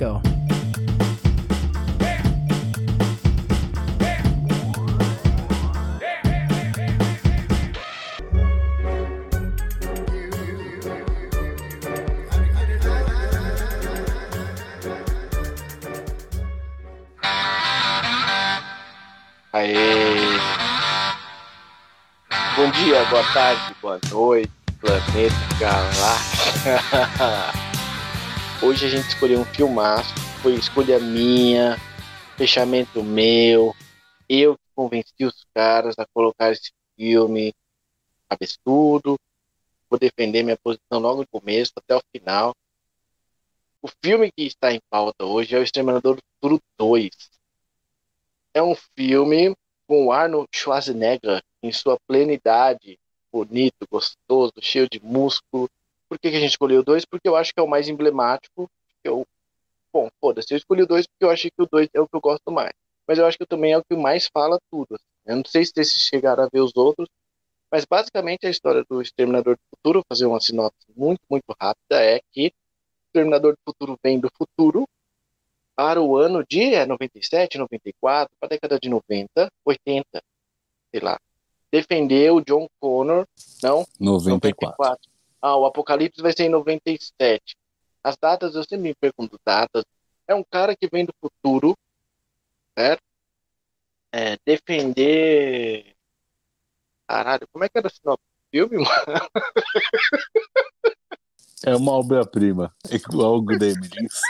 [0.00, 0.22] go.
[19.52, 20.38] Aê!
[22.56, 26.80] Bom dia, boa tarde, boa noite, planeta galáxia.
[28.62, 31.78] Hoje a gente escolheu um filmaço, foi escolha minha,
[32.36, 33.74] fechamento meu.
[34.28, 37.54] Eu convenci os caras a colocar esse filme
[38.28, 39.18] absurdo.
[39.88, 42.54] Vou defender minha posição logo no começo até o final.
[43.80, 47.10] O filme que está em pauta hoje é O Exterminador do Futuro 2
[48.52, 49.54] é um filme
[49.86, 52.98] com Arnold Schwarzenegger em sua plenidade,
[53.32, 55.68] bonito, gostoso, cheio de músculo.
[56.10, 57.04] Por que, que a gente escolheu o 2?
[57.04, 58.68] Porque eu acho que é o mais emblemático.
[59.04, 59.24] Eu...
[59.92, 62.16] Bom, foda-se, eu escolhi o 2 porque eu achei que o 2 é o que
[62.16, 62.72] eu gosto mais.
[63.06, 64.96] Mas eu acho que também é o que mais fala tudo.
[64.96, 65.04] Assim.
[65.26, 67.08] Eu não sei se vocês chegaram a ver os outros,
[67.70, 72.02] mas basicamente a história do Exterminador do Futuro, vou fazer uma sinopse muito, muito rápida,
[72.02, 72.52] é que o
[73.08, 74.88] Exterminador do Futuro vem do futuro
[75.76, 80.04] para o ano de é, 97, 94, para a década de 90, 80,
[80.90, 81.18] sei lá.
[81.72, 83.26] Defender o John Connor,
[83.62, 83.86] não?
[83.98, 84.76] 94.
[84.76, 85.09] 94.
[85.40, 87.56] Ah, o Apocalipse vai ser em 97.
[88.02, 89.84] As datas, eu sempre me pergunto datas.
[90.26, 91.76] É um cara que vem do futuro,
[92.78, 93.02] certo?
[94.12, 95.94] É, defender.
[97.08, 99.30] Caralho, como é que era o sinopse do filme, mano?
[101.62, 104.22] É uma obra-prima, igual o Gremlins.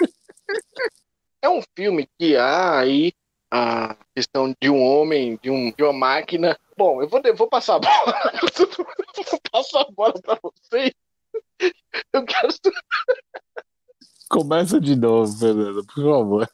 [1.40, 3.12] É um filme que há aí
[3.48, 6.58] a questão de um homem, de, um, de uma máquina.
[6.80, 8.14] Bom, eu vou, vou passar a bola.
[9.30, 10.94] vou passar a bola para vocês.
[12.10, 12.48] Eu quero.
[14.30, 16.50] Começa de novo, Fernando, por favor.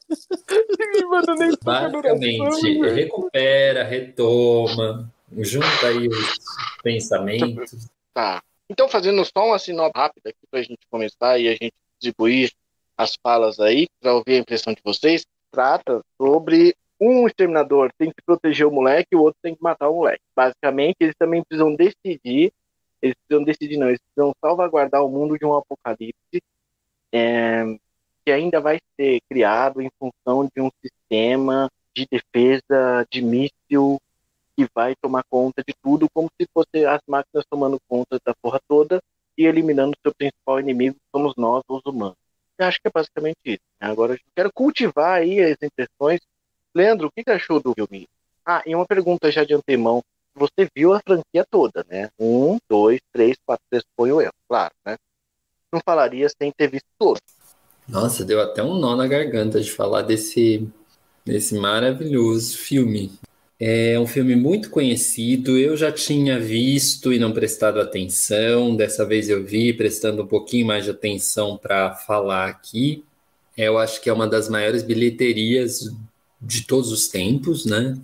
[1.63, 6.37] Basicamente, recupera, retoma, junta aí os
[6.83, 7.87] pensamentos.
[8.13, 8.43] Tá.
[8.69, 12.51] Então, fazendo só uma sinopse rápida aqui para a gente começar e a gente distribuir
[12.97, 18.21] as falas aí, para ouvir a impressão de vocês, trata sobre um exterminador tem que
[18.25, 20.21] proteger o moleque o outro tem que matar o moleque.
[20.35, 22.51] Basicamente, eles também precisam decidir,
[23.01, 26.41] eles precisam decidir não, eles precisam salvaguardar o mundo de um apocalipse
[27.11, 27.63] é,
[28.25, 33.99] que ainda vai ser criado em função de um sistema de defesa de míssil
[34.55, 38.59] que vai tomar conta de tudo, como se fosse as máquinas tomando conta da porra
[38.67, 38.99] toda
[39.37, 42.17] e eliminando seu principal inimigo, que somos nós, os humanos.
[42.57, 43.61] Eu acho que é basicamente isso.
[43.79, 43.87] Né?
[43.87, 46.19] Agora eu quero cultivar aí as impressões.
[46.77, 48.07] Leandro, o que, que achou do filme?
[48.45, 50.03] Ah, e uma pergunta já de antemão.
[50.35, 52.09] Você viu a franquia toda, né?
[52.19, 54.95] Um, dois, três, quatro, três, foi o erro, claro, né?
[55.73, 57.17] Não falaria sem ter visto todo.
[57.87, 60.69] Nossa, deu até um nó na garganta de falar desse,
[61.25, 63.11] desse maravilhoso filme.
[63.59, 68.75] É um filme muito conhecido, eu já tinha visto e não prestado atenção.
[68.75, 73.03] Dessa vez eu vi, prestando um pouquinho mais de atenção para falar aqui.
[73.57, 75.91] Eu acho que é uma das maiores bilheterias
[76.47, 77.97] de todos os tempos, né?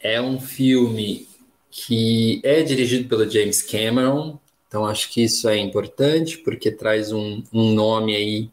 [0.00, 1.26] É um filme
[1.68, 4.38] que é dirigido pelo James Cameron,
[4.68, 8.50] então acho que isso é importante porque traz um, um nome aí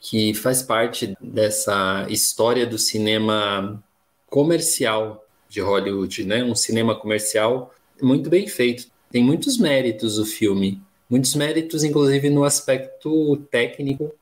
[0.00, 3.82] que faz parte dessa história do cinema
[4.28, 6.42] comercial de Hollywood, né?
[6.42, 8.90] Um cinema comercial muito bem feito.
[9.12, 14.12] Tem muitos méritos o filme, muitos méritos, inclusive no aspecto técnico.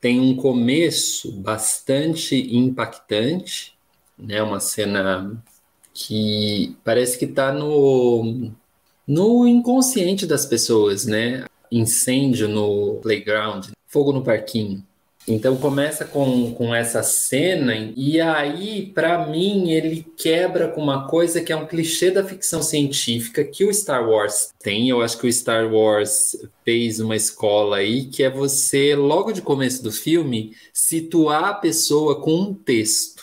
[0.00, 3.77] Tem um começo bastante impactante,
[4.18, 4.42] né?
[4.42, 5.42] Uma cena
[5.94, 8.50] que parece que está no
[9.06, 11.46] no inconsciente das pessoas, né?
[11.72, 14.84] Incêndio no playground, fogo no parquinho.
[15.28, 21.42] Então começa com, com essa cena, e aí, para mim, ele quebra com uma coisa
[21.42, 24.88] que é um clichê da ficção científica que o Star Wars tem.
[24.88, 29.42] Eu acho que o Star Wars fez uma escola aí, que é você, logo de
[29.42, 33.17] começo do filme, situar a pessoa com um texto,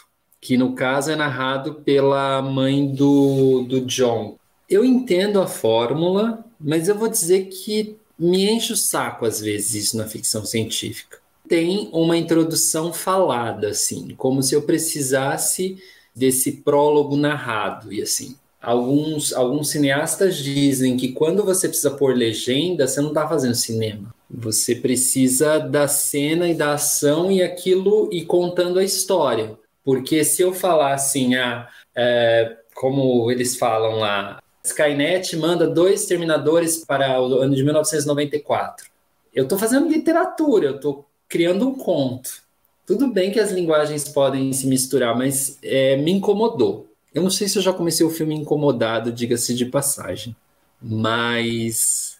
[0.45, 4.38] que no caso é narrado pela mãe do, do John.
[4.69, 9.86] Eu entendo a fórmula, mas eu vou dizer que me enche o saco às vezes
[9.86, 15.77] isso na ficção científica tem uma introdução falada, assim, como se eu precisasse
[16.15, 18.36] desse prólogo narrado e assim.
[18.62, 24.13] Alguns, alguns cineastas dizem que quando você precisa pôr legenda, você não está fazendo cinema.
[24.27, 29.56] Você precisa da cena e da ação e aquilo e contando a história.
[29.86, 36.84] Porque se eu falar assim, ah, é, como eles falam lá, Skynet manda dois terminadores
[36.84, 38.90] para o ano de 1994.
[39.34, 42.44] Eu estou fazendo literatura, eu estou criando um conto.
[42.86, 46.88] Tudo bem que as linguagens podem se misturar, mas é, me incomodou.
[47.14, 50.36] Eu não sei se eu já comecei o filme incomodado, diga-se de passagem.
[50.82, 52.18] Mas.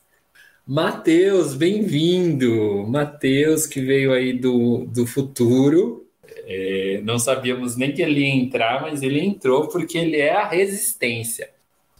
[0.66, 2.86] Matheus, bem-vindo!
[2.88, 6.05] Matheus, que veio aí do, do futuro.
[6.47, 10.47] É, não sabíamos nem que ele ia entrar, mas ele entrou porque ele é a
[10.47, 11.50] resistência.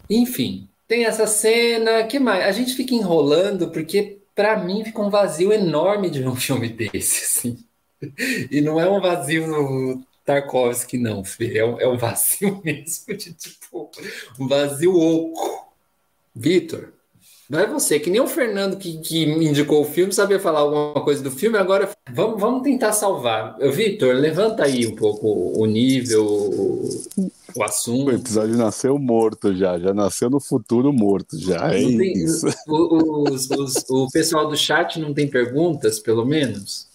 [0.10, 2.04] Enfim, tem essa cena.
[2.04, 2.46] que mais?
[2.46, 7.24] A gente fica enrolando porque, para mim, fica um vazio enorme de um filme desse.
[7.24, 7.58] Assim.
[8.52, 11.58] E não é um vazio Tarkovsky, não, Fê.
[11.58, 13.90] É um, é um vazio mesmo de tipo
[14.40, 15.66] um vazio oco.
[16.38, 16.92] Vitor,
[17.50, 21.22] vai você, que nem o Fernando que, que indicou o filme, sabia falar alguma coisa
[21.24, 23.58] do filme, agora vamos, vamos tentar salvar.
[23.72, 26.26] Vitor, levanta aí um pouco o nível,
[27.56, 28.08] o assunto.
[28.08, 31.74] O episódio nasceu morto já, já nasceu no futuro morto já.
[31.74, 32.46] É tem, isso.
[32.68, 36.88] O, os, os, o pessoal do chat não tem perguntas, pelo menos?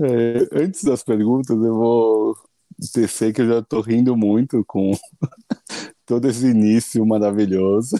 [0.00, 2.36] É, antes das perguntas, eu vou
[2.92, 4.92] tecer que eu já tô rindo muito com
[6.04, 7.96] todo esse início maravilhoso.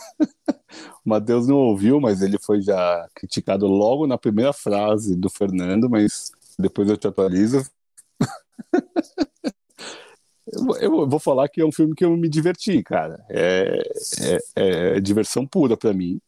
[1.05, 5.89] O Matheus não ouviu, mas ele foi já criticado logo na primeira frase do Fernando,
[5.89, 7.65] mas depois eu te atualizo.
[10.81, 13.25] eu, vou falar que é um filme que eu me diverti, cara.
[13.29, 13.83] É,
[14.57, 16.21] é, é diversão pura para mim.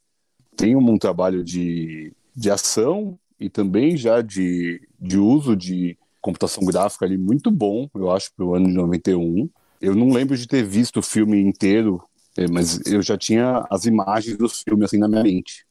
[0.57, 6.65] Tem um, um trabalho de, de ação e também já de, de uso de computação
[6.65, 9.49] gráfica ali muito bom, eu acho, para o ano de 91.
[9.81, 12.03] Eu não lembro de ter visto o filme inteiro,
[12.51, 15.65] mas eu já tinha as imagens dos filmes assim na minha mente.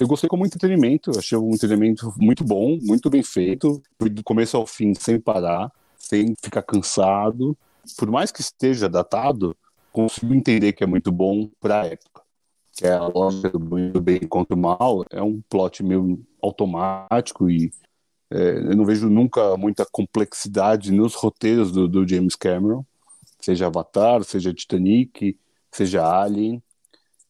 [0.00, 4.66] Eu gostei como entretenimento, achei um entretenimento muito bom, muito bem feito, do começo ao
[4.66, 7.56] fim, sem parar, sem ficar cansado.
[7.96, 9.56] Por mais que esteja datado,
[9.92, 12.22] consigo entender que é muito bom para a época.
[12.76, 17.70] Que é a lógica do bem contra o mal, é um plot meio automático e
[18.30, 22.84] é, eu não vejo nunca muita complexidade nos roteiros do, do, James Cameron,
[23.40, 25.38] seja Avatar, seja Titanic,
[25.76, 26.62] seja Alien.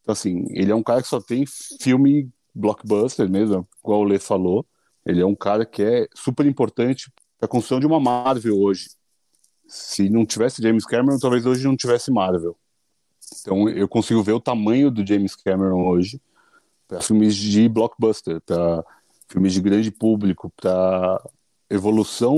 [0.02, 1.44] Então, assim, ele é um cara que só tem
[1.81, 4.64] filme blockbuster mesmo, igual o Lê falou.
[5.04, 8.88] Ele é um cara que é super importante para a construção de uma Marvel hoje.
[9.69, 12.56] Se não tivesse James Cameron, talvez hoje não tivesse Marvel.
[13.40, 16.20] Então, eu consigo ver o tamanho do James Cameron hoje
[16.87, 18.84] para filmes de blockbuster, para
[19.28, 21.20] filmes de grande público, para
[21.69, 22.37] evolução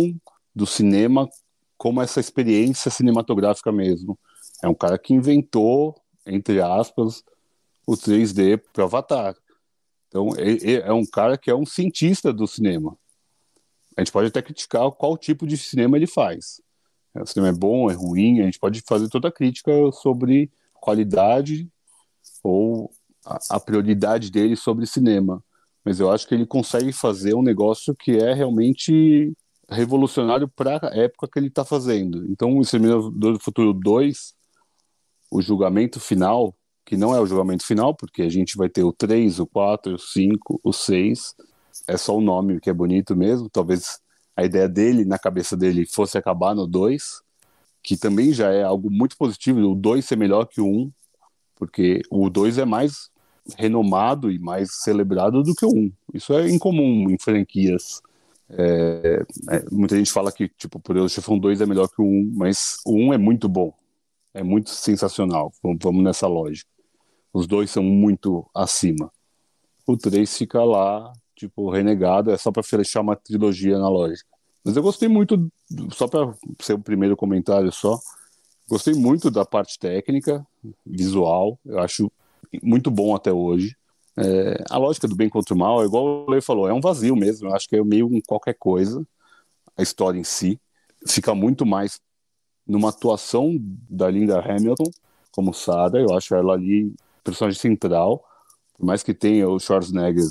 [0.54, 1.28] do cinema
[1.76, 4.18] como essa experiência cinematográfica mesmo.
[4.62, 5.94] É um cara que inventou,
[6.26, 7.24] entre aspas,
[7.86, 9.36] o 3D para Avatar.
[10.08, 12.96] Então, é um cara que é um cientista do cinema.
[13.96, 16.60] A gente pode até criticar qual tipo de cinema ele faz.
[17.14, 21.68] O cinema é bom, é ruim, a gente pode fazer toda a crítica sobre qualidade
[22.42, 22.90] ou
[23.50, 25.42] a prioridade dele sobre cinema
[25.88, 29.32] mas eu acho que ele consegue fazer um negócio que é realmente
[29.70, 32.30] revolucionário para a época que ele está fazendo.
[32.30, 34.34] Então, o Exterminador do Futuro 2,
[35.30, 36.54] o julgamento final,
[36.84, 39.94] que não é o julgamento final, porque a gente vai ter o 3, o 4,
[39.94, 41.34] o 5, o 6,
[41.86, 44.00] é só o nome que é bonito mesmo, talvez
[44.36, 47.22] a ideia dele, na cabeça dele, fosse acabar no 2,
[47.82, 50.92] que também já é algo muito positivo, o 2 ser melhor que o 1,
[51.56, 53.10] porque o 2 é mais
[53.56, 55.92] renomado e mais celebrado do que o 1.
[56.14, 58.00] Isso é incomum em franquias.
[58.50, 62.32] É, é, muita gente fala que tipo, Poderoso Chefão 2 é melhor que o 1,
[62.34, 63.72] mas o 1 é muito bom.
[64.34, 65.52] É muito sensacional.
[65.62, 66.70] Vamos, nessa lógica.
[67.32, 69.10] Os dois são muito acima.
[69.86, 74.28] O 3 fica lá, tipo, renegado, é só para fechar uma trilogia na lógica.
[74.64, 75.50] Mas eu gostei muito,
[75.92, 77.98] só para ser o primeiro comentário só,
[78.68, 80.46] gostei muito da parte técnica,
[80.84, 81.58] visual.
[81.64, 82.12] Eu acho
[82.62, 83.74] muito bom até hoje.
[84.16, 87.16] É, a lógica do bem contra o mal, igual o Lei falou, é um vazio
[87.16, 87.48] mesmo.
[87.48, 89.06] Eu acho que é meio um qualquer coisa,
[89.76, 90.60] a história em si.
[91.06, 92.00] Fica muito mais
[92.68, 93.56] numa atuação
[93.88, 94.90] da Linda Hamilton
[95.32, 95.98] como Sarah.
[95.98, 96.94] Eu acho ela ali
[97.24, 98.24] personagem central.
[98.76, 100.24] Por mais que tenha o Schwarzenegger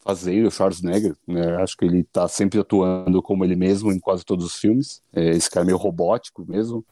[0.00, 1.56] fazendo o Schwarzenegger, né?
[1.62, 5.02] Acho que ele tá sempre atuando como ele mesmo em quase todos os filmes.
[5.12, 6.84] É, esse cara é meio robótico mesmo.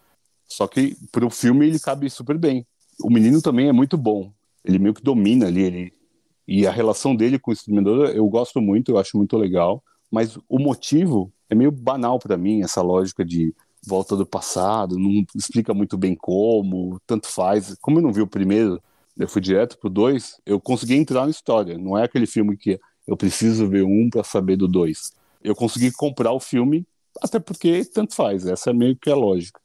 [0.47, 2.67] Só que pro filme ele cabe super bem.
[3.03, 4.33] O menino também é muito bom
[4.69, 5.93] ele meio que domina ali, ele,
[6.47, 10.37] e a relação dele com o exterminador eu gosto muito, eu acho muito legal, mas
[10.49, 13.55] o motivo é meio banal para mim, essa lógica de
[13.89, 17.77] volta do passado, não explica muito bem como, tanto faz.
[17.81, 18.81] Como eu não vi o primeiro,
[19.19, 22.79] eu fui direto pro dois, eu consegui entrar na história, não é aquele filme que
[23.07, 25.13] eu preciso ver um para saber do dois.
[25.43, 26.87] Eu consegui comprar o filme,
[27.23, 29.61] até porque tanto faz, essa é meio que a lógica.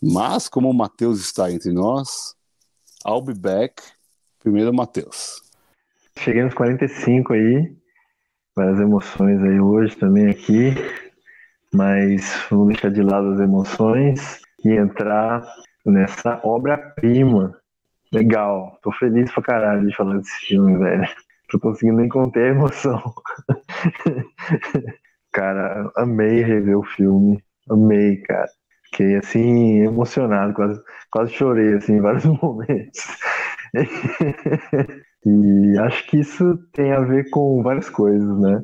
[0.00, 2.36] Mas, como o Matheus está entre nós,
[3.06, 3.82] I'll be back
[4.46, 5.42] Primeiro, Matheus.
[6.20, 7.76] Cheguei nos 45 aí,
[8.54, 10.72] várias emoções aí hoje também aqui.
[11.74, 15.44] Mas vou deixar de lado as emoções e entrar
[15.84, 17.56] nessa obra-prima.
[18.12, 21.08] Legal, tô feliz pra caralho de falar desse filme, velho.
[21.48, 23.02] Tô conseguindo nem conter a emoção.
[25.32, 27.42] cara, amei rever o filme.
[27.70, 28.48] Amei, cara.
[28.84, 30.80] Fiquei assim, emocionado, quase,
[31.10, 33.00] quase chorei assim, em vários momentos.
[35.24, 38.62] e acho que isso tem a ver com várias coisas, né?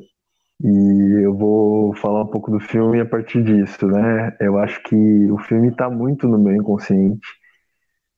[0.63, 4.33] E eu vou falar um pouco do filme a partir disso, né?
[4.39, 4.95] Eu acho que
[5.29, 7.27] o filme tá muito no meu inconsciente,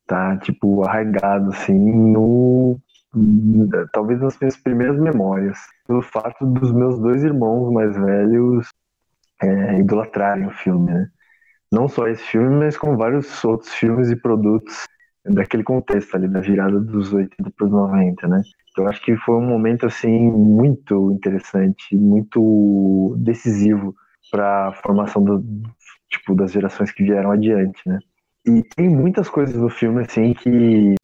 [0.05, 2.79] tá, tipo, arraigado, assim, no...
[3.91, 8.67] Talvez nas minhas primeiras memórias, pelo fato dos meus dois irmãos mais velhos
[9.41, 11.07] é, idolatrarem o filme, né?
[11.71, 14.85] Não só esse filme, mas com vários outros filmes e produtos
[15.25, 18.41] daquele contexto ali, da virada dos 80 para os 90, né?
[18.77, 23.95] Eu acho que foi um momento assim muito interessante, muito decisivo
[24.31, 25.43] para a formação do,
[26.09, 27.99] tipo das gerações que vieram adiante, né?
[28.47, 30.95] E tem muitas coisas do filme assim que me,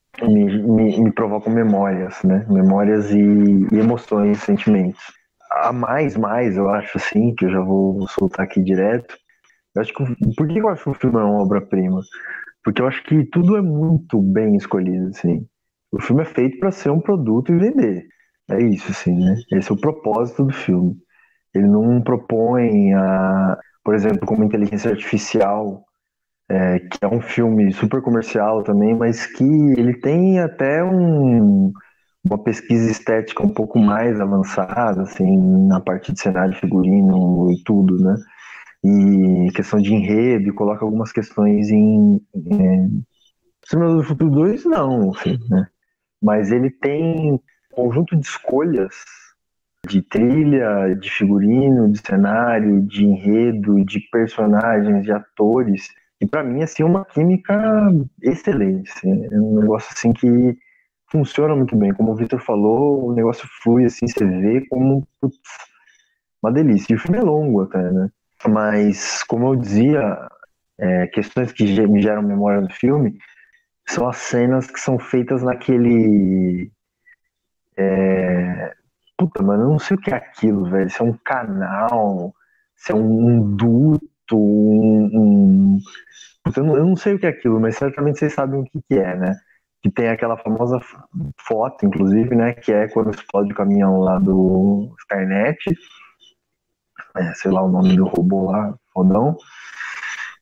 [0.63, 2.45] me, me provocam memórias, né?
[2.49, 5.01] Memórias e, e emoções, sentimentos.
[5.51, 9.17] A mais, mais, eu acho assim, que eu já vou soltar aqui direto.
[9.75, 10.03] Eu acho que
[10.35, 12.01] por que eu acho que o filme é uma obra-prima?
[12.63, 15.45] Porque eu acho que tudo é muito bem escolhido, assim.
[15.91, 18.07] O filme é feito para ser um produto e vender.
[18.50, 19.36] É isso, assim, né?
[19.53, 20.95] Esse é o propósito do filme.
[21.53, 25.86] Ele não propõe, a, por exemplo, como inteligência artificial,
[26.50, 31.71] é, que é um filme super comercial também, mas que ele tem até um,
[32.24, 37.98] uma pesquisa estética um pouco mais avançada, assim, na parte de cenário, figurino e tudo,
[38.03, 38.15] né?
[38.83, 42.21] E questão de enredo, e coloca algumas questões em.
[42.36, 43.03] em
[43.65, 45.67] Cinema do Futuro 2, não, assim, né?
[46.21, 47.39] Mas ele tem um
[47.71, 48.93] conjunto de escolhas
[49.87, 55.89] de trilha, de figurino, de cenário, de enredo, de personagens, de atores.
[56.19, 57.89] E para mim, assim, é uma química
[58.21, 58.91] excelente.
[58.91, 60.57] Assim, é um negócio assim que
[61.11, 61.93] funciona muito bem.
[61.93, 65.37] Como o Victor falou, o negócio flui assim, você vê como putz,
[66.41, 66.93] uma delícia.
[66.93, 68.09] E o filme é longo até, né?
[68.47, 70.27] Mas, como eu dizia,
[70.79, 73.17] é, questões que me geram memória do filme,
[73.88, 76.71] são as cenas que são feitas naquele.
[77.77, 78.73] É...
[79.17, 80.89] Puta, mano, eu não sei o que é aquilo, velho.
[80.89, 82.33] Se é um canal,
[82.75, 85.09] se é um duto, um.
[85.13, 85.79] um...
[86.43, 88.63] Puta, eu, não, eu não sei o que é aquilo, mas certamente vocês sabem o
[88.63, 89.35] que, que é, né?
[89.81, 90.79] Que tem aquela famosa
[91.39, 92.53] foto, inclusive, né?
[92.53, 95.59] Que é quando explode o caminhão lá do Skynet.
[97.15, 99.38] É, sei lá o nome do robô lá, fodão.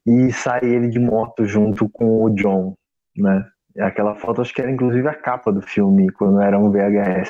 [0.05, 2.75] E sai ele de moto junto com o John,
[3.21, 3.45] né?
[3.79, 7.29] Aquela foto acho que era inclusive a capa do filme, quando era um VHS.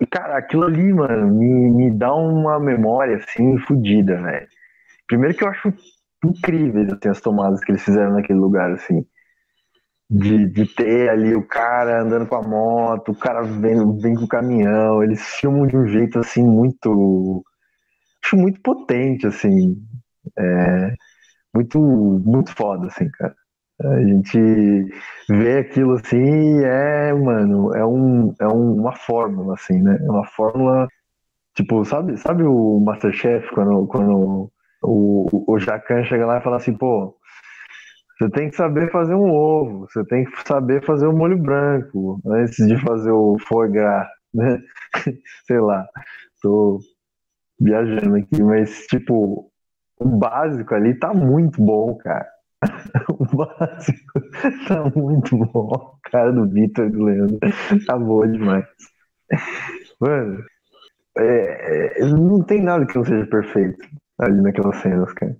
[0.00, 4.48] E, cara, aquilo ali, mano, me, me dá uma memória, assim, fodida, velho.
[5.06, 5.72] Primeiro que eu acho
[6.24, 9.04] incríveis, assim, as tomadas que eles fizeram naquele lugar, assim.
[10.08, 14.24] De, de ter ali o cara andando com a moto, o cara vem, vem com
[14.24, 17.44] o caminhão, eles filmam de um jeito, assim, muito...
[18.24, 19.76] Acho muito potente, assim.
[20.38, 20.94] É,
[21.54, 21.78] muito,
[22.24, 23.34] muito foda, assim, cara.
[23.82, 24.38] A gente
[25.28, 29.98] vê aquilo assim é, mano, é, um, é um, uma fórmula, assim, né?
[29.98, 30.86] É uma fórmula,
[31.54, 34.50] tipo, sabe, sabe o Masterchef, quando, quando
[34.82, 37.16] o, o Jacan chega lá e fala assim, pô,
[38.18, 41.38] você tem que saber fazer um ovo, você tem que saber fazer o um molho
[41.38, 44.60] branco antes de fazer o foie gras, né?
[45.46, 45.86] Sei lá,
[46.42, 46.80] tô
[47.58, 49.50] viajando aqui, mas, tipo,
[49.98, 52.28] o básico ali tá muito bom, cara
[53.08, 54.20] o básico
[54.68, 55.98] tá muito bom.
[56.04, 57.38] A cara do Vitor e do Leandro
[57.86, 58.66] tá boa demais.
[60.00, 60.44] Mano,
[61.18, 63.86] é, é, não tem nada que não seja perfeito
[64.18, 65.36] ali naquelas cenas, cara.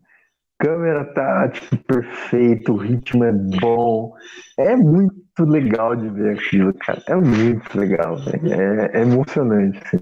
[0.58, 4.14] câmera tá, tipo, perfeito, o ritmo é bom.
[4.58, 7.02] É muito legal de ver aquilo, cara.
[7.08, 9.98] É muito legal, é, é, emocionante, assim.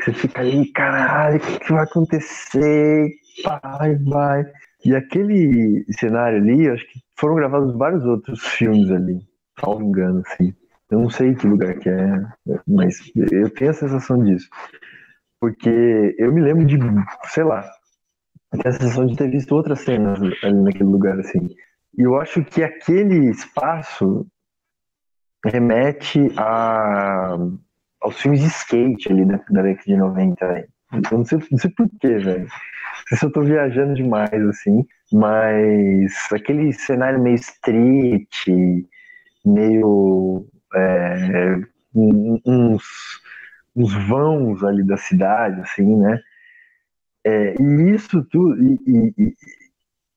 [0.00, 3.10] Você fica ali, caralho, o que, que vai acontecer?
[3.44, 4.44] Vai, vai.
[4.84, 9.20] E aquele cenário ali, acho que foram gravados vários outros filmes ali,
[9.58, 10.54] salvo engano, assim.
[10.90, 12.22] Eu não sei que lugar que é,
[12.68, 14.48] mas eu tenho a sensação disso.
[15.40, 16.78] Porque eu me lembro de,
[17.24, 17.64] sei lá,
[18.50, 21.48] tenho a sensação de ter visto outras cenas ali naquele lugar, assim.
[21.96, 24.26] E eu acho que aquele espaço
[25.44, 27.36] remete a,
[28.00, 30.68] aos filmes de skate ali da, da década de 90.
[31.10, 32.48] Eu não sei, não sei porquê, velho
[33.08, 38.46] sei se eu tô viajando demais, assim, mas aquele cenário meio street,
[39.44, 40.46] meio.
[40.74, 41.60] É,
[41.94, 42.82] uns,
[43.76, 46.20] uns vãos ali da cidade, assim, né?
[47.24, 48.60] É, e isso tudo.
[48.62, 49.34] E, e,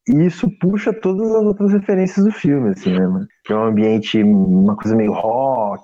[0.09, 4.73] e, isso puxa todas as outras referências do filme, assim, né, é um ambiente, uma
[4.77, 5.83] coisa meio rock,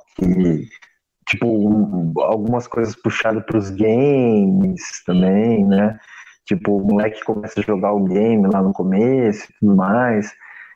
[1.34, 6.00] tipo, um, algumas coisas puxadas para os games também, né?
[6.46, 10.32] Tipo, o moleque começa a jogar o game lá no começo e tudo mais.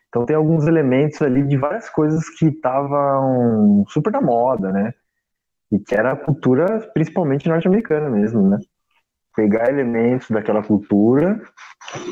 [0.10, 4.94] Então tem alguns elementos ali de várias coisas que estavam super na moda, né?
[5.72, 8.58] E que era a cultura principalmente norte-americana mesmo, né?
[9.36, 11.40] Pegar elementos daquela cultura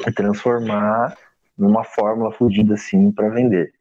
[0.05, 1.15] e transformar
[1.57, 3.71] numa fórmula fodida assim para vender.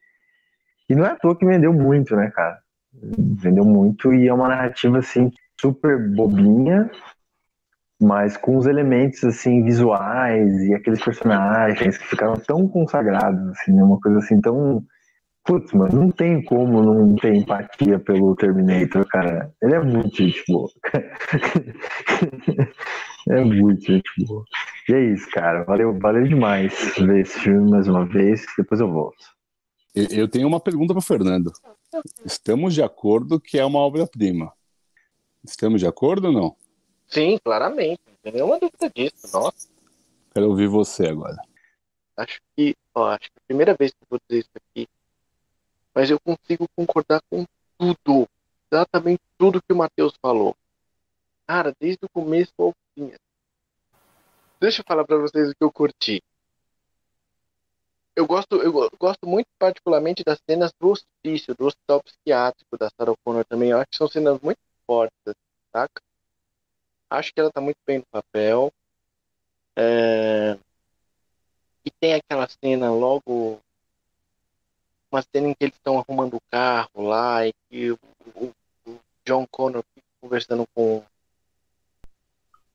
[0.88, 2.63] E não é à toa que vendeu muito, né, cara?
[3.02, 6.90] Vendeu muito e é uma narrativa assim super bobinha,
[8.00, 14.00] mas com os elementos assim visuais e aqueles personagens que ficaram tão consagrados assim, uma
[14.00, 14.84] coisa assim tão
[15.44, 19.52] putz, mano, não tem como não ter empatia pelo Terminator, cara.
[19.62, 20.68] Ele é muito gente boa.
[23.28, 24.42] é muito gente boa.
[24.88, 25.62] E é isso, cara.
[25.64, 28.46] Valeu, valeu demais ver esse filme mais uma vez.
[28.56, 29.33] Depois eu volto.
[29.94, 31.52] Eu tenho uma pergunta para Fernando.
[32.24, 34.52] Estamos de acordo que é uma obra-prima?
[35.44, 36.56] Estamos de acordo ou não?
[37.06, 38.00] Sim, claramente.
[38.06, 39.32] Não tem nenhuma dúvida disso.
[39.32, 39.68] Nossa.
[40.32, 41.36] Quero ouvir você agora.
[42.16, 44.88] Acho que, ó, acho que a primeira vez que eu vou dizer isso aqui,
[45.94, 47.46] mas eu consigo concordar com
[47.78, 48.28] tudo.
[48.72, 50.56] Exatamente tudo que o Matheus falou.
[51.46, 53.12] Cara, desde o começo ao fim.
[54.60, 56.20] Deixa eu falar para vocês o que eu curti.
[58.16, 63.14] Eu gosto, eu gosto muito particularmente das cenas do hospício, do hospital psiquiátrico da Sarah
[63.24, 63.70] Connor também.
[63.70, 65.34] Eu acho que são cenas muito fortes,
[65.72, 66.00] saca?
[67.10, 68.72] Acho que ela tá muito bem no papel.
[69.76, 70.56] É...
[71.84, 73.58] E tem aquela cena logo.
[75.10, 77.98] Uma cena em que eles estão arrumando o carro lá e que o,
[78.36, 78.52] o,
[78.86, 81.02] o John Connor fica conversando com.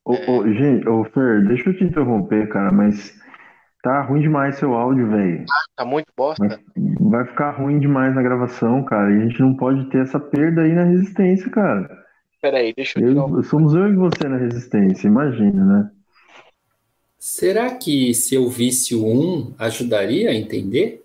[0.04, 0.30] Ô, é...
[0.30, 3.18] ô, gente, ô Fer, deixa eu te interromper, cara, mas
[3.82, 5.46] tá ruim demais seu áudio, velho.
[5.50, 6.46] Ah, tá muito bosta.
[6.46, 6.60] Vai,
[7.00, 9.12] vai ficar ruim demais na gravação, cara.
[9.12, 11.90] E a gente não pode ter essa perda aí na resistência, cara.
[12.42, 15.92] Peraí, deixa eu, eu Somos eu e você na resistência, imagina, né?
[17.18, 21.04] Será que se eu visse o 1 ajudaria a entender?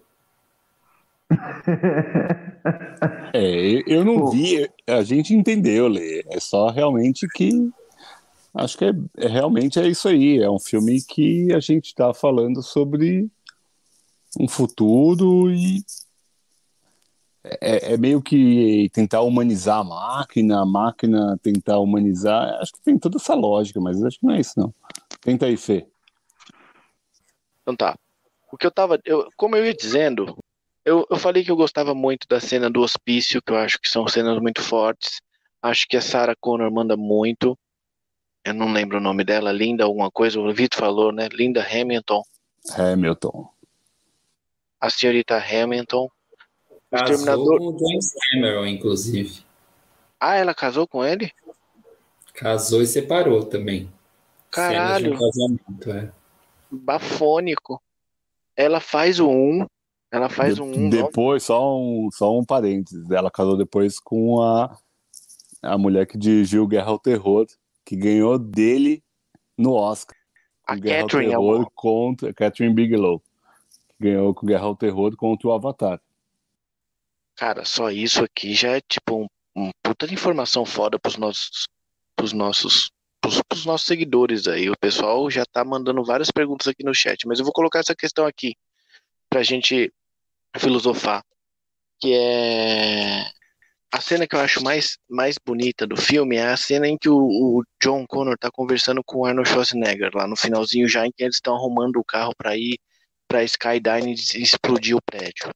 [3.35, 4.31] é, eu não Pô.
[4.31, 6.25] vi, a gente entendeu, Lê.
[6.31, 7.51] É só realmente que.
[8.55, 10.39] Acho que é, é realmente é isso aí.
[10.41, 13.29] É um filme que a gente está falando sobre
[14.39, 15.85] um futuro e
[17.61, 22.55] é, é, meio que tentar humanizar a máquina, a máquina tentar humanizar.
[22.61, 24.75] Acho que tem toda essa lógica, mas acho que não é isso, não.
[25.21, 25.87] Tenta aí, Fê.
[27.63, 27.97] Então tá.
[28.53, 28.99] O que eu tava.
[29.05, 30.39] Eu, como eu ia dizendo,
[30.85, 33.89] eu, eu falei que eu gostava muito da cena do hospício, que eu acho que
[33.89, 35.21] são cenas muito fortes.
[35.61, 37.59] Acho que a Sarah Connor manda muito.
[38.45, 41.29] Eu não lembro o nome dela, Linda alguma coisa, o Vitor falou, né?
[41.33, 42.23] Linda Hamilton.
[42.77, 43.49] Hamilton.
[44.79, 46.11] A senhorita Hamilton.
[46.91, 47.59] Casou Exterminador...
[47.59, 49.45] com o James Cameron, inclusive.
[50.21, 51.33] Ah, ela casou com ele?
[52.35, 53.91] Casou e separou também.
[54.51, 55.15] Caralho.
[55.15, 56.13] Um casamento, é.
[56.71, 57.83] Bafônico.
[58.57, 59.33] Ela faz o 1.
[59.33, 59.67] Um,
[60.11, 60.69] ela faz de, o 1.
[60.69, 63.11] Um, depois, só um, só um parênteses.
[63.11, 64.79] Ela casou depois com a,
[65.63, 67.47] a mulher que dirigiu Guerra ao Terror,
[67.85, 69.03] que ganhou dele
[69.57, 70.17] no Oscar.
[70.67, 73.21] A Guerra Catherine ao Terror contra Catherine Bigelow.
[73.89, 76.01] Que ganhou com Guerra ao Terror contra o Avatar.
[77.37, 81.69] Cara, só isso aqui já é tipo um, um puta de informação foda pros nossos,
[82.17, 84.71] pros nossos, pros, pros nossos seguidores aí.
[84.71, 87.95] O pessoal já tá mandando várias perguntas aqui no chat, mas eu vou colocar essa
[87.95, 88.55] questão aqui
[89.29, 89.93] pra gente
[90.57, 91.25] filosofar,
[92.01, 93.25] que é
[93.95, 97.09] a cena que eu acho mais, mais bonita do filme é a cena em que
[97.09, 101.13] o, o John Connor tá conversando com o Arnold Schwarzenegger lá no finalzinho já em
[101.13, 102.79] que eles estão arrumando o carro para ir
[103.29, 105.51] para Skyline e explodir o prédio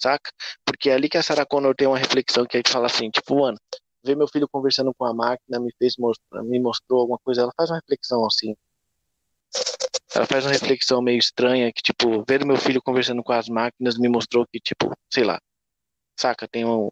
[0.00, 0.30] saca?
[0.64, 3.10] Porque é ali que a Sarah Connor tem uma reflexão que a gente fala assim,
[3.10, 3.58] tipo, mano,
[4.04, 7.52] ver meu filho conversando com a máquina me fez mostrar, me mostrou alguma coisa, ela
[7.56, 8.56] faz uma reflexão assim.
[10.14, 13.98] Ela faz uma reflexão meio estranha que, tipo, ver meu filho conversando com as máquinas
[13.98, 15.38] me mostrou que, tipo, sei lá,
[16.18, 16.88] saca, tem um,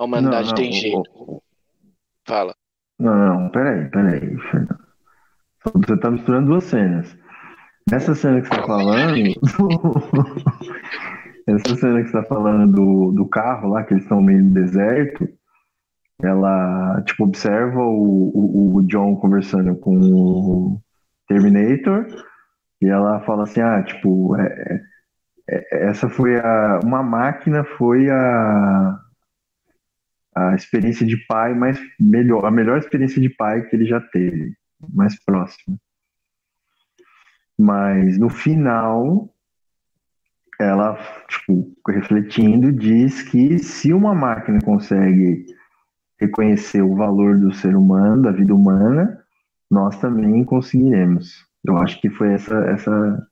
[0.00, 1.42] a humanidade não, não, tem jeito.
[2.26, 2.54] Fala.
[2.98, 4.34] Não, não, peraí, peraí,
[5.74, 7.14] Você tá misturando duas cenas.
[7.90, 9.16] Nessa cena que você tá falando.
[11.46, 14.54] Essa cena que você tá falando do, do carro lá, que eles estão meio no
[14.54, 15.28] deserto,
[16.22, 20.80] ela, tipo, observa o, o, o, John conversando com o
[21.28, 22.06] Terminator
[22.80, 24.80] e ela fala assim, ah, tipo, é,
[25.48, 26.80] é, é essa foi a...
[26.84, 28.98] Uma máquina foi a
[30.34, 34.54] a experiência de pai mais melhor, a melhor experiência de pai que ele já teve,
[34.92, 35.76] mais próxima.
[37.58, 39.28] Mas no final,
[40.58, 40.96] ela,
[41.28, 45.46] tipo, refletindo, diz que se uma máquina consegue
[46.18, 49.24] reconhecer o valor do ser humano, da vida humana,
[49.70, 51.46] nós também conseguiremos.
[51.64, 52.54] Eu acho que foi essa.
[52.70, 53.26] essa...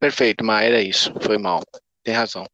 [0.00, 1.12] Perfeito, mas era isso.
[1.20, 1.62] Foi mal.
[2.04, 2.46] Tem razão.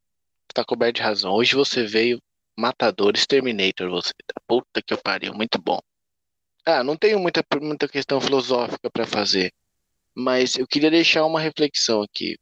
[0.55, 1.33] Tá coberto de razão.
[1.33, 2.21] Hoje você veio
[2.57, 4.13] matador, Exterminator, você.
[4.47, 5.81] Puta que eu pariu, muito bom.
[6.67, 9.53] Ah, não tenho muita, muita questão filosófica para fazer,
[10.15, 12.39] mas eu queria deixar uma reflexão aqui.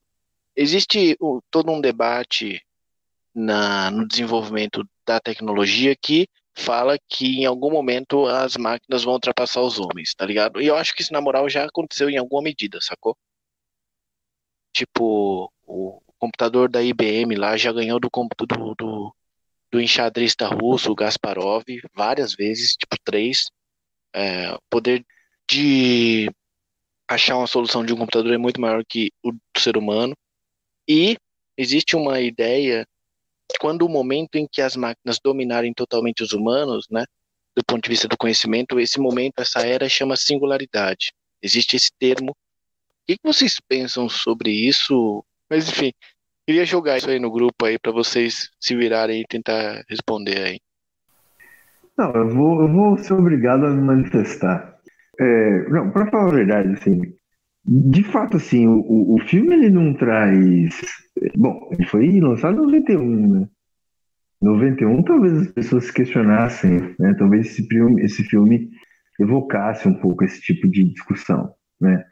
[0.57, 1.17] Existe
[1.51, 2.63] todo um debate
[3.35, 9.63] na, no desenvolvimento da tecnologia que fala que em algum momento as máquinas vão ultrapassar
[9.63, 10.61] os homens, tá ligado?
[10.61, 13.17] E eu acho que isso, na moral, já aconteceu em alguma medida, sacou?
[14.73, 19.17] Tipo, o computador da IBM lá já ganhou do, do, do,
[19.73, 23.47] do enxadrista russo, Gasparov, várias vezes, tipo três.
[24.15, 25.05] É, o poder
[25.51, 26.31] de
[27.09, 30.15] achar uma solução de um computador é muito maior que o do ser humano.
[30.87, 31.17] E
[31.57, 32.87] existe uma ideia
[33.59, 37.05] quando o momento em que as máquinas dominarem totalmente os humanos, né,
[37.57, 41.13] do ponto de vista do conhecimento, esse momento, essa era chama singularidade.
[41.41, 42.33] Existe esse termo.
[42.33, 42.37] O
[43.07, 45.25] que vocês pensam sobre isso?
[45.51, 45.93] Mas enfim,
[46.47, 50.61] queria jogar isso aí no grupo aí para vocês se virarem e tentar responder aí.
[51.97, 54.77] Não, eu vou, eu vou ser obrigado a me manifestar.
[55.21, 57.15] É, não, para falar a verdade, assim,
[57.65, 60.81] de fato, assim, o, o filme ele não traz.
[61.37, 63.49] Bom, ele foi lançado em 91, né?
[64.41, 67.15] 91 talvez as pessoas se questionassem, né?
[67.17, 68.71] Talvez esse filme, esse filme
[69.21, 72.05] evocasse um pouco esse tipo de discussão, né?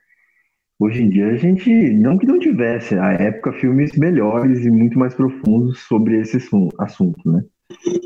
[0.81, 4.99] Hoje em dia a gente, não que não tivesse, à época, filmes melhores e muito
[4.99, 6.39] mais profundos sobre esse
[6.79, 7.45] assunto, né?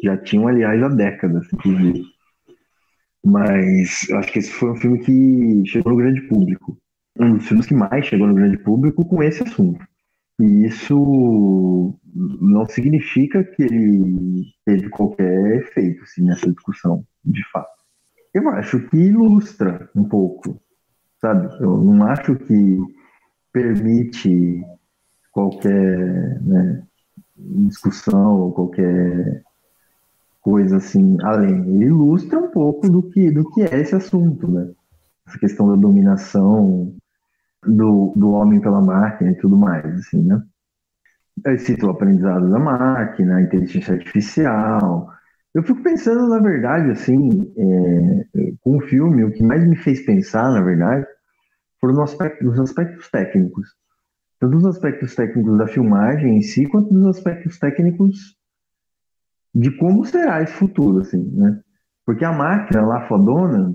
[0.03, 2.05] Já tinham, aliás, há décadas, inclusive.
[3.25, 6.77] Mas acho que esse foi um filme que chegou no grande público
[7.19, 9.85] um dos filmes que mais chegou no grande público com esse assunto.
[10.41, 17.73] E isso não significa que ele teve qualquer efeito assim, nessa discussão, de fato.
[18.33, 20.61] Eu acho que ilustra um pouco,
[21.25, 21.49] sabe?
[21.59, 22.79] Eu não acho que
[23.51, 24.63] permite
[25.33, 26.83] qualquer né,
[27.35, 29.43] discussão ou qualquer
[30.43, 31.67] coisa assim além.
[31.77, 34.71] Ele ilustra um pouco do que, do que é esse assunto, né?
[35.27, 36.95] Essa questão da dominação
[37.67, 40.43] do, do homem pela máquina e tudo mais, assim, né?
[41.43, 45.11] Eu cito o aprendizado da máquina, a inteligência artificial.
[45.55, 50.05] Eu fico pensando, na verdade, assim, é, com o filme, o que mais me fez
[50.05, 51.07] pensar, na verdade,
[51.81, 51.95] foram
[52.41, 53.69] nos aspectos técnicos.
[54.41, 58.37] Tanto os aspectos técnicos da filmagem em si, quanto dos aspectos técnicos
[59.55, 61.61] de como será esse futuro, assim, né?
[62.05, 63.75] Porque a máquina lá fodona,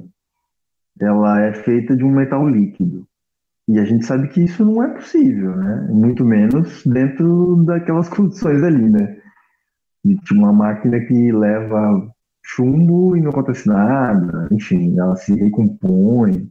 [0.99, 3.07] ela é feita de um metal líquido.
[3.67, 5.87] E a gente sabe que isso não é possível, né?
[5.89, 9.18] Muito menos dentro daquelas condições ali, né?
[10.15, 12.09] De uma máquina que leva
[12.43, 16.49] chumbo e não acontece nada, enfim, ela se recompõe.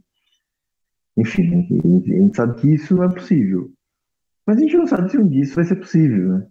[1.16, 1.66] Enfim,
[2.08, 3.70] a gente sabe que isso não é possível.
[4.46, 6.46] Mas a gente não sabe se um dia isso vai ser possível, né?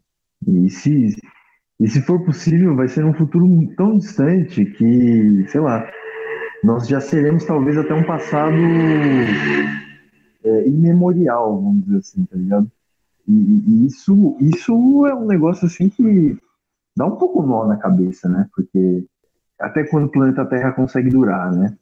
[0.48, 1.16] E se,
[1.80, 5.90] e se for possível, vai ser num futuro tão distante que, sei lá,
[6.64, 8.56] nós já seremos talvez até um passado
[10.44, 12.72] é, imemorial, vamos dizer assim, tá ligado?
[13.28, 16.38] E, e, isso, isso é um negócio assim que
[16.98, 18.48] dá um pouco nó na cabeça, né?
[18.56, 19.06] Porque
[19.60, 21.78] até quando o planeta Terra consegue durar, né?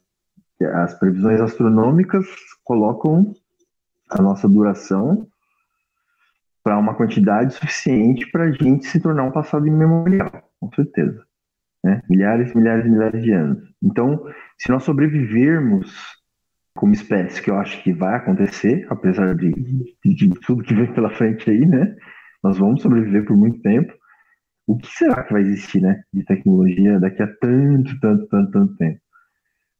[0.74, 2.26] As previsões astronômicas
[2.64, 3.34] colocam
[4.10, 5.26] a nossa duração
[6.62, 11.24] para uma quantidade suficiente para a gente se tornar um passado imemorial, com certeza.
[11.84, 12.02] Né?
[12.08, 13.62] Milhares, milhares, milhares de anos.
[13.82, 14.24] Então,
[14.58, 15.94] se nós sobrevivermos
[16.76, 20.92] como espécie, que eu acho que vai acontecer, apesar de, de, de, tudo que vem
[20.92, 21.96] pela frente aí, né?
[22.42, 23.92] Nós vamos sobreviver por muito tempo.
[24.66, 26.02] O que será que vai existir, né?
[26.12, 29.00] De tecnologia daqui a tanto, tanto, tanto, tanto tempo.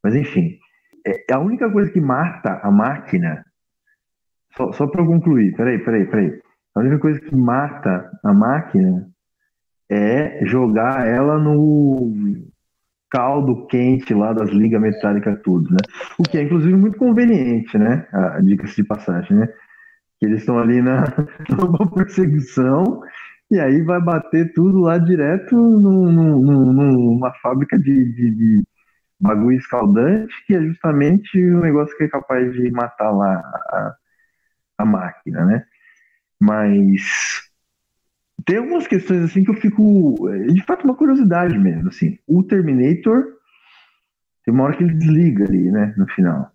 [0.02, 0.58] Mas, enfim,
[1.06, 3.44] é, a única coisa que mata a máquina,
[4.56, 6.40] só, só para concluir, peraí, peraí, peraí.
[6.74, 9.08] A única coisa que mata a máquina
[9.90, 12.12] é jogar ela no
[13.10, 15.78] caldo quente lá das ligas metálicas tudo, né?
[16.18, 18.06] O que é inclusive muito conveniente, né?
[18.12, 19.48] A, dicas de passagem, né?
[20.18, 21.04] Que eles estão ali na
[21.94, 23.02] perseguição
[23.50, 28.64] e aí vai bater tudo lá direto num, num, numa fábrica de, de, de,
[29.18, 33.96] bagulho escaldante, que é justamente o negócio que é capaz de matar lá a,
[34.78, 35.64] a máquina, né?
[36.40, 37.46] Mas
[38.44, 40.28] tem algumas questões assim que eu fico.
[40.28, 41.88] É, de fato, uma curiosidade mesmo.
[41.88, 43.24] Assim, o Terminator
[44.44, 45.94] tem uma hora que ele desliga ali, né?
[45.96, 46.52] No final.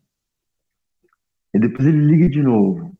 [1.54, 2.96] E depois ele liga de novo.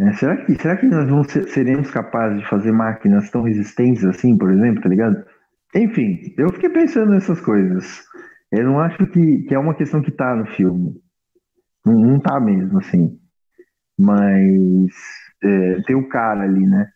[0.00, 4.02] É, será, que, será que nós vamos ser, seremos capazes de fazer máquinas tão resistentes
[4.04, 5.22] assim, por exemplo, tá ligado?
[5.74, 8.02] Enfim, eu fiquei pensando nessas coisas.
[8.50, 10.98] Eu não acho que, que é uma questão que tá no filme.
[11.84, 13.18] Não, não tá mesmo, assim.
[13.98, 14.90] Mas
[15.44, 16.90] é, tem o cara ali, né?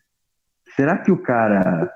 [0.75, 1.91] Será que o cara.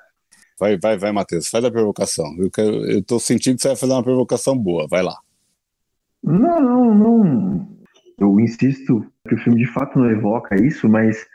[0.59, 2.35] Vai, vai, vai, Matheus, faz a provocação.
[2.37, 5.17] Eu, quero, eu tô sentindo que você vai fazer uma provocação boa, vai lá.
[6.23, 7.69] Não, não, não.
[8.19, 11.25] Eu insisto que o filme de fato não evoca isso, mas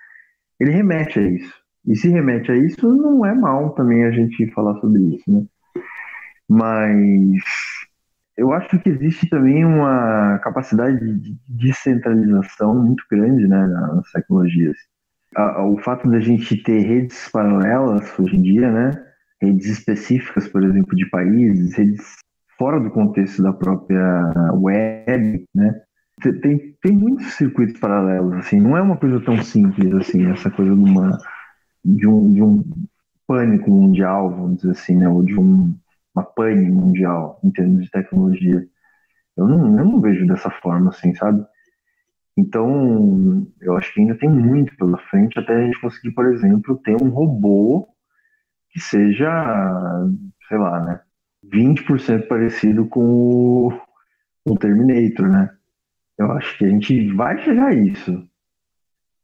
[0.61, 1.55] ele remete a isso.
[1.87, 5.45] E se remete a isso, não é mal também a gente falar sobre isso, né?
[6.49, 7.43] Mas
[8.37, 14.77] eu acho que existe também uma capacidade de descentralização muito grande né, nas tecnologias.
[15.67, 18.91] O fato da gente ter redes paralelas hoje em dia, né,
[19.41, 22.17] redes específicas, por exemplo, de países, redes
[22.57, 25.81] fora do contexto da própria web, né,
[26.21, 30.75] tem, tem muitos circuitos paralelos, assim, não é uma coisa tão simples assim, essa coisa
[30.75, 31.19] de, uma,
[31.85, 32.65] de, um, de um
[33.27, 35.75] pânico mundial, vamos dizer assim, né, ou de um
[36.15, 38.67] uma pane mundial em termos de tecnologia.
[39.37, 41.45] Eu não, eu não vejo dessa forma, assim, sabe?
[42.37, 46.77] Então, eu acho que ainda tem muito pela frente até a gente conseguir, por exemplo,
[46.79, 47.89] ter um robô
[48.71, 49.29] que seja,
[50.49, 51.01] sei lá, né,
[51.45, 53.81] 20% parecido com o,
[54.45, 55.51] o Terminator, né?
[56.19, 58.29] Eu acho que a gente vai chegar a isso.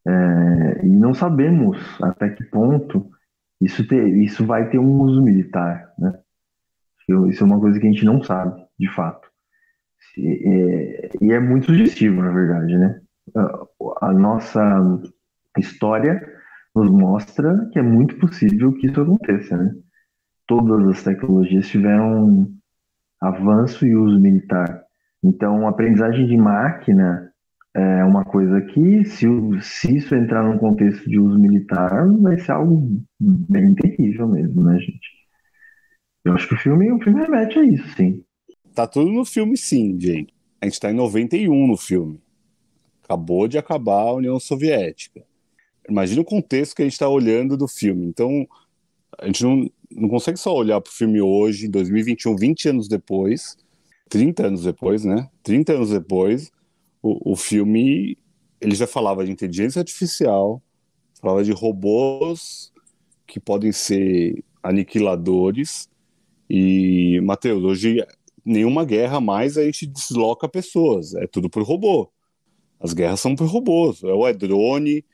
[0.07, 3.11] É, e não sabemos até que ponto
[3.61, 6.19] isso, ter, isso vai ter um uso militar, né?
[7.29, 9.29] Isso é uma coisa que a gente não sabe, de fato.
[10.17, 13.01] E é, e é muito sugestivo, na verdade, né?
[14.01, 14.81] A nossa
[15.59, 16.21] história
[16.75, 19.75] nos mostra que é muito possível que isso aconteça, né?
[20.47, 22.49] Todas as tecnologias tiveram
[23.21, 24.85] avanço e uso militar.
[25.23, 27.31] Então, aprendizagem de máquina
[27.75, 29.27] é uma coisa que, se,
[29.63, 34.79] se isso entrar num contexto de uso militar, vai ser algo bem terrível mesmo, né,
[34.79, 35.21] gente?
[36.25, 38.25] Eu acho que o filme, o filme remete a isso, sim.
[38.75, 40.35] Tá tudo no filme, sim, gente.
[40.61, 42.21] A gente tá em 91 no filme.
[43.05, 45.23] Acabou de acabar a União Soviética.
[45.89, 48.07] Imagina o contexto que a gente está olhando do filme.
[48.07, 48.47] Então,
[49.19, 52.89] a gente não, não consegue só olhar para o filme hoje, em 2021, 20 anos
[52.89, 53.57] depois,
[54.11, 55.31] 30 anos depois, né?
[55.43, 56.53] 30 anos depois,
[57.01, 58.19] o, o filme
[58.61, 60.63] ele já falava de inteligência artificial,
[61.19, 62.71] falava de robôs
[63.27, 65.89] que podem ser aniquiladores,
[66.53, 68.05] e, Matheus, hoje
[68.45, 72.11] nenhuma guerra mais a gente desloca pessoas, é tudo por robô.
[72.81, 75.05] As guerras são por robôs, ou é drone,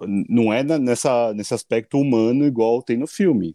[0.00, 3.54] não é nessa, nesse aspecto humano igual tem no filme.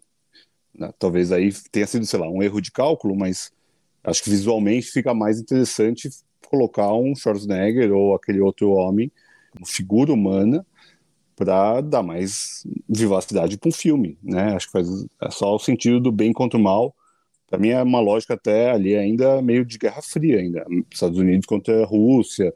[0.73, 0.91] Né?
[0.99, 3.51] Talvez aí tenha sido, sei lá, um erro de cálculo, mas
[4.03, 6.09] acho que visualmente fica mais interessante
[6.47, 9.11] colocar um Schwarzenegger ou aquele outro homem,
[9.57, 10.65] uma figura humana,
[11.35, 14.55] para dar mais vivacidade para um filme, né?
[14.55, 14.87] Acho que faz
[15.21, 16.95] é só o sentido do bem contra o mal
[17.51, 21.45] para mim é uma lógica até ali ainda meio de Guerra Fria ainda, Estados Unidos
[21.45, 22.53] contra a Rússia,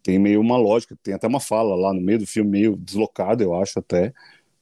[0.00, 3.42] tem meio uma lógica, tem até uma fala lá no meio do filme meio deslocada,
[3.42, 4.14] eu acho até,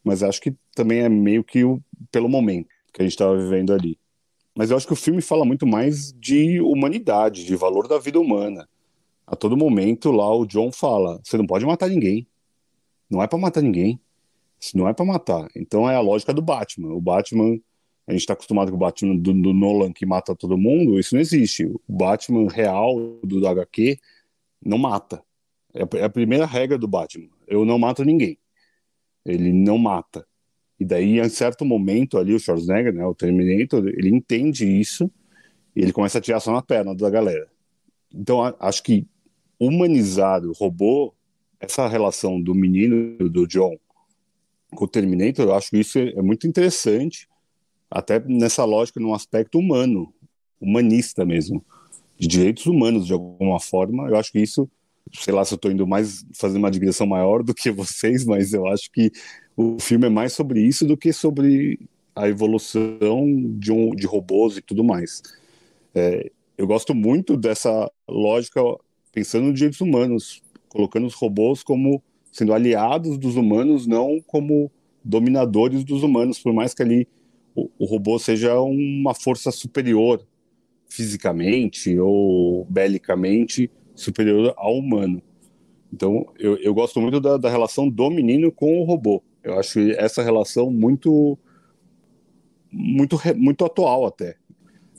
[0.03, 1.79] mas acho que também é meio que o,
[2.11, 3.99] pelo momento que a gente estava vivendo ali.
[4.57, 8.19] Mas eu acho que o filme fala muito mais de humanidade, de valor da vida
[8.19, 8.67] humana.
[9.27, 12.27] A todo momento lá o John fala: você não pode matar ninguém.
[13.11, 14.01] Não é para matar ninguém.
[14.59, 15.49] Isso não é para matar.
[15.55, 16.95] Então é a lógica do Batman.
[16.95, 17.61] O Batman
[18.07, 21.15] a gente está acostumado com o Batman do, do, Nolan que mata todo mundo, isso
[21.15, 21.67] não existe.
[21.67, 23.99] O Batman real do, do HQ
[24.65, 25.23] não mata.
[25.75, 27.29] É é a primeira regra do Batman.
[27.47, 28.39] Eu não mato ninguém.
[29.25, 30.27] Ele não mata.
[30.79, 35.11] E daí, em certo momento ali, o Schwarzenegger, né, o Terminator, ele entende isso
[35.75, 37.49] e ele começa a tirar só na perna da galera.
[38.15, 39.07] Então, acho que
[39.59, 41.15] humanizar o robô,
[41.59, 43.77] essa relação do menino, do John,
[44.71, 47.29] com o Terminator, eu acho que isso é muito interessante
[47.91, 50.13] até nessa lógica, num aspecto humano,
[50.61, 51.65] humanista mesmo,
[52.19, 54.09] de direitos humanos de alguma forma.
[54.09, 54.69] Eu acho que isso,
[55.13, 58.53] sei lá se eu estou indo mais fazer uma digressão maior do que vocês, mas
[58.53, 59.11] eu acho que
[59.57, 61.81] o filme é mais sobre isso do que sobre
[62.15, 62.99] a evolução
[63.59, 65.23] de, um, de robôs e tudo mais.
[65.95, 68.61] É, eu gosto muito dessa lógica
[69.13, 74.71] pensando nos direitos humanos, colocando os robôs como sendo aliados dos humanos, não como
[75.03, 77.09] dominadores dos humanos, por mais que ali
[77.55, 80.23] o, o robô seja uma força superior
[80.89, 85.23] fisicamente ou belicamente superior ao humano.
[85.93, 89.23] Então, eu, eu gosto muito da, da, relação do menino com o robô.
[89.47, 91.39] Eu acho essa relação muito,
[92.73, 94.35] muito, muito atual até.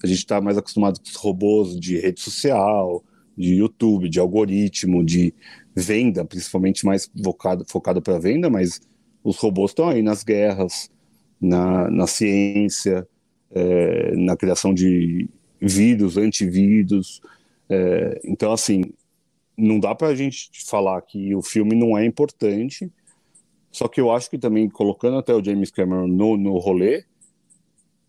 [0.01, 3.03] A gente está mais acostumado com os robôs de rede social,
[3.37, 5.33] de YouTube, de algoritmo, de
[5.75, 8.79] venda, principalmente mais focado, focado para venda, mas
[9.21, 10.89] os robôs estão aí nas guerras,
[11.41, 13.05] na, na ciência,
[13.51, 15.27] é, na criação de
[15.59, 17.21] vírus, antivírus.
[17.67, 18.81] É, então, assim,
[19.57, 22.89] não dá para a gente falar que o filme não é importante,
[23.71, 27.03] só que eu acho que também, colocando até o James Cameron no, no rolê,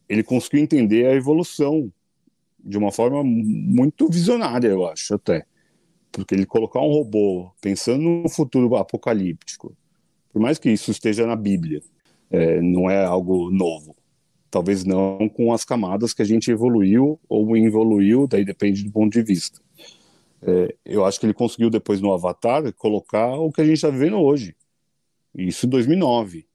[0.09, 1.93] ele conseguiu entender a evolução
[2.59, 5.45] de uma forma muito visionária, eu acho, até.
[6.11, 9.77] Porque ele colocar um robô pensando no futuro apocalíptico,
[10.33, 11.81] por mais que isso esteja na Bíblia,
[12.31, 13.97] é, não é algo novo.
[14.51, 19.13] Talvez não com as camadas que a gente evoluiu ou evoluiu, daí depende do ponto
[19.13, 19.61] de vista.
[20.41, 23.91] É, eu acho que ele conseguiu depois no Avatar colocar o que a gente está
[23.91, 24.55] vivendo hoje.
[25.35, 26.47] Isso em 2009,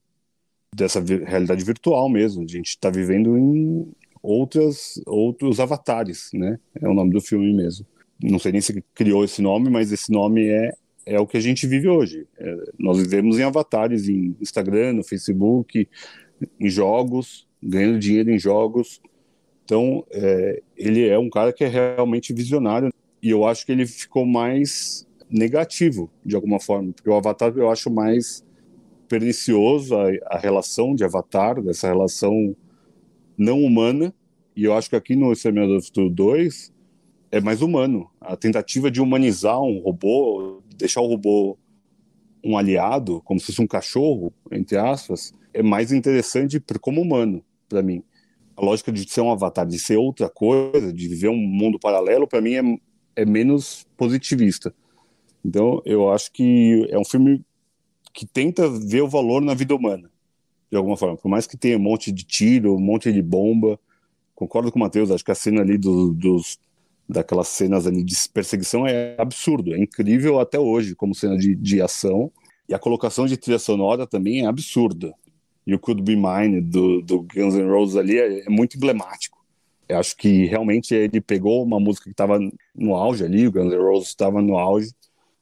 [0.76, 2.44] dessa realidade virtual mesmo.
[2.44, 6.60] A gente está vivendo em outras outros avatares, né?
[6.82, 7.86] É o nome do filme mesmo.
[8.22, 10.72] Não sei nem se criou esse nome, mas esse nome é
[11.06, 12.28] é o que a gente vive hoje.
[12.38, 15.88] É, nós vivemos em avatares, em Instagram, no Facebook,
[16.60, 19.02] em jogos, ganhando dinheiro em jogos.
[19.66, 23.86] Então, é, ele é um cara que é realmente visionário e eu acho que ele
[23.86, 28.44] ficou mais negativo de alguma forma, porque o Avatar eu acho mais
[29.14, 32.56] pernicioso a, a relação de Avatar, dessa relação
[33.38, 34.12] não humana,
[34.56, 36.74] e eu acho que aqui no Exterminador do Futuro 2
[37.32, 38.10] é mais humano.
[38.20, 41.60] A tentativa de humanizar um robô, deixar o robô
[42.44, 47.84] um aliado, como se fosse um cachorro, entre aspas, é mais interessante como humano, para
[47.84, 48.04] mim.
[48.58, 52.28] A lógica de ser um avatar, de ser outra coisa, de viver um mundo paralelo,
[52.28, 52.64] para mim é
[53.16, 54.74] é menos positivista.
[55.46, 57.46] Então, eu acho que é um filme
[58.14, 60.10] que tenta ver o valor na vida humana,
[60.70, 61.18] de alguma forma.
[61.18, 63.80] Por mais que tenha um monte de tiro, um monte de bomba.
[64.36, 66.60] Concordo com o Matheus, acho que a cena ali do, dos,
[67.10, 71.82] daquelas cenas ali de perseguição é absurdo, é incrível até hoje como cena de, de
[71.82, 72.32] ação.
[72.70, 75.14] E a colocação de trilha sonora também é absurda.
[75.66, 79.44] E o Could Be Mine do, do Guns N' Roses ali é, é muito emblemático.
[79.88, 82.40] Eu acho que realmente ele pegou uma música que estava
[82.74, 84.92] no auge ali, o Guns N' Roses estava no auge,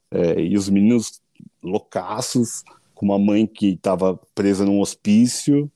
[0.10, 1.21] é, e os meninos
[1.64, 5.72] loucaços, com uma mãe que estava presa num hospício,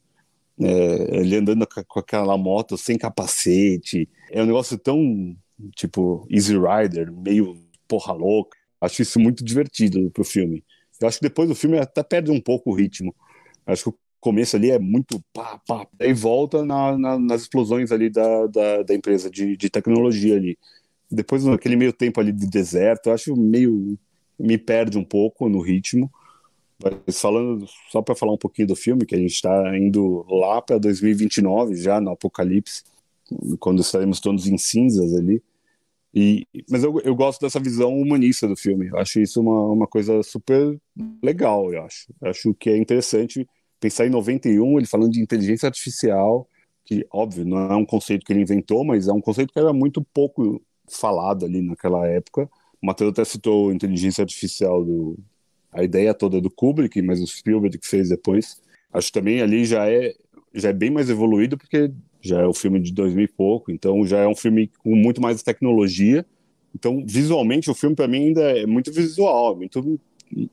[0.59, 4.07] é, ele andando com aquela moto sem capacete.
[4.31, 5.35] É um negócio tão,
[5.75, 8.57] tipo, Easy Rider, meio porra louca.
[8.79, 10.63] Acho isso muito divertido pro filme.
[11.01, 13.13] Eu acho que depois do filme até perde um pouco o ritmo.
[13.65, 17.91] Acho que o começo ali é muito pá, pá, aí volta na, na, nas explosões
[17.91, 20.57] ali da, da, da empresa de, de, tecnologia ali.
[21.11, 23.97] Depois, naquele meio tempo ali de deserto, eu acho meio.
[24.37, 26.11] Me perde um pouco no ritmo.
[26.83, 30.61] Mas falando, só para falar um pouquinho do filme, que a gente está indo lá
[30.61, 32.83] para 2029, já no Apocalipse,
[33.59, 35.41] quando estaremos todos em cinzas ali.
[36.13, 38.87] E, mas eu, eu gosto dessa visão humanista do filme.
[38.87, 40.79] Eu acho isso uma, uma coisa super
[41.21, 42.07] legal, eu acho.
[42.21, 43.47] Eu acho que é interessante
[43.79, 46.47] pensar em 91, ele falando de inteligência artificial,
[46.85, 49.73] que, óbvio, não é um conceito que ele inventou, mas é um conceito que era
[49.73, 52.49] muito pouco falado ali naquela época.
[52.85, 55.17] O Matheus até citou inteligência artificial, do,
[55.71, 58.61] a ideia toda do Kubrick, mas o Spielberg que fez depois.
[58.93, 60.13] Acho que também ali já é,
[60.53, 64.05] já é bem mais evoluído, porque já é o filme de 2000 e pouco, então
[64.05, 66.23] já é um filme com muito mais tecnologia.
[66.75, 69.99] Então, visualmente, o filme para mim ainda é muito visual, muito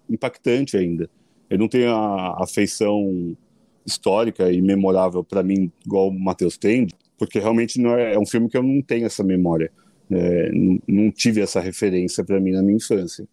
[0.09, 1.11] impactante ainda.
[1.51, 3.37] Ele não tem a afeição
[3.85, 6.87] histórica e memorável para mim, igual o Matheus tem,
[7.19, 9.71] porque realmente não é, é, um filme que eu não tenho essa memória.
[10.15, 10.51] É,
[10.87, 13.27] não, tive essa referência para mim na minha infância,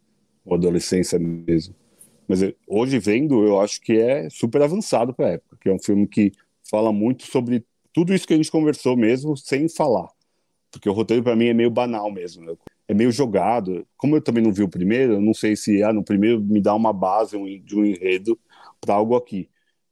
[0.46, 1.76] ou adolescência mesmo.
[2.28, 5.80] Mas hoje vendo, eu acho que é super avançado para a época, que é um
[5.80, 6.32] filme que
[6.70, 10.08] fala muito sobre tudo isso que a gente conversou mesmo, sem falar.
[10.72, 12.46] Porque o roteiro para mim é meio banal mesmo.
[12.46, 12.54] Né?
[12.90, 13.88] é meio jogado.
[13.96, 16.60] Como eu também não vi o primeiro, eu não sei se ah, no primeiro me
[16.60, 18.38] dá uma base de um enredo
[18.82, 19.48] para algo aqui.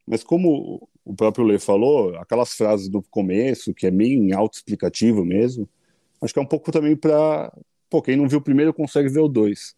[0.05, 5.69] Mas como o próprio Lê falou, aquelas frases do começo, que é meio autoexplicativo mesmo,
[6.21, 7.51] acho que é um pouco também para.
[7.89, 9.75] Pô, quem não viu o primeiro consegue ver o dois.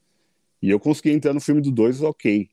[0.61, 2.49] E eu consegui entrar no filme do dois, ok.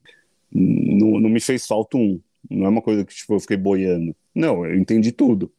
[0.53, 2.21] Não, não me fez falta um.
[2.49, 4.15] Não é uma coisa que tipo, eu fiquei boiando.
[4.35, 5.53] Não, eu entendi tudo.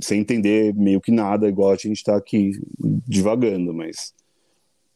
[0.00, 2.52] Sem entender meio que nada, igual a gente está aqui
[3.06, 4.14] divagando, mas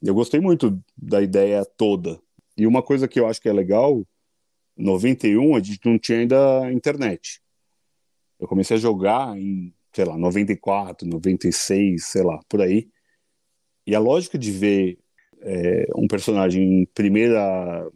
[0.02, 2.20] eu gostei muito da ideia toda.
[2.56, 4.04] E uma coisa que eu acho que é legal,
[4.76, 7.40] 91 a gente não tinha ainda internet.
[8.38, 12.88] Eu comecei a jogar em, sei lá, 94, 96, sei lá, por aí.
[13.86, 14.98] E a lógica de ver
[15.40, 17.88] é, um personagem em primeira,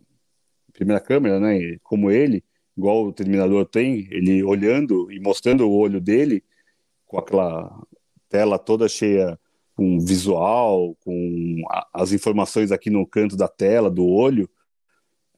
[0.72, 2.44] primeira câmera, né, como ele,
[2.76, 6.44] igual o Terminador tem, ele olhando e mostrando o olho dele
[7.06, 7.82] com aquela
[8.28, 9.38] tela toda cheia
[9.74, 14.48] com visual, com a, as informações aqui no canto da tela, do olho,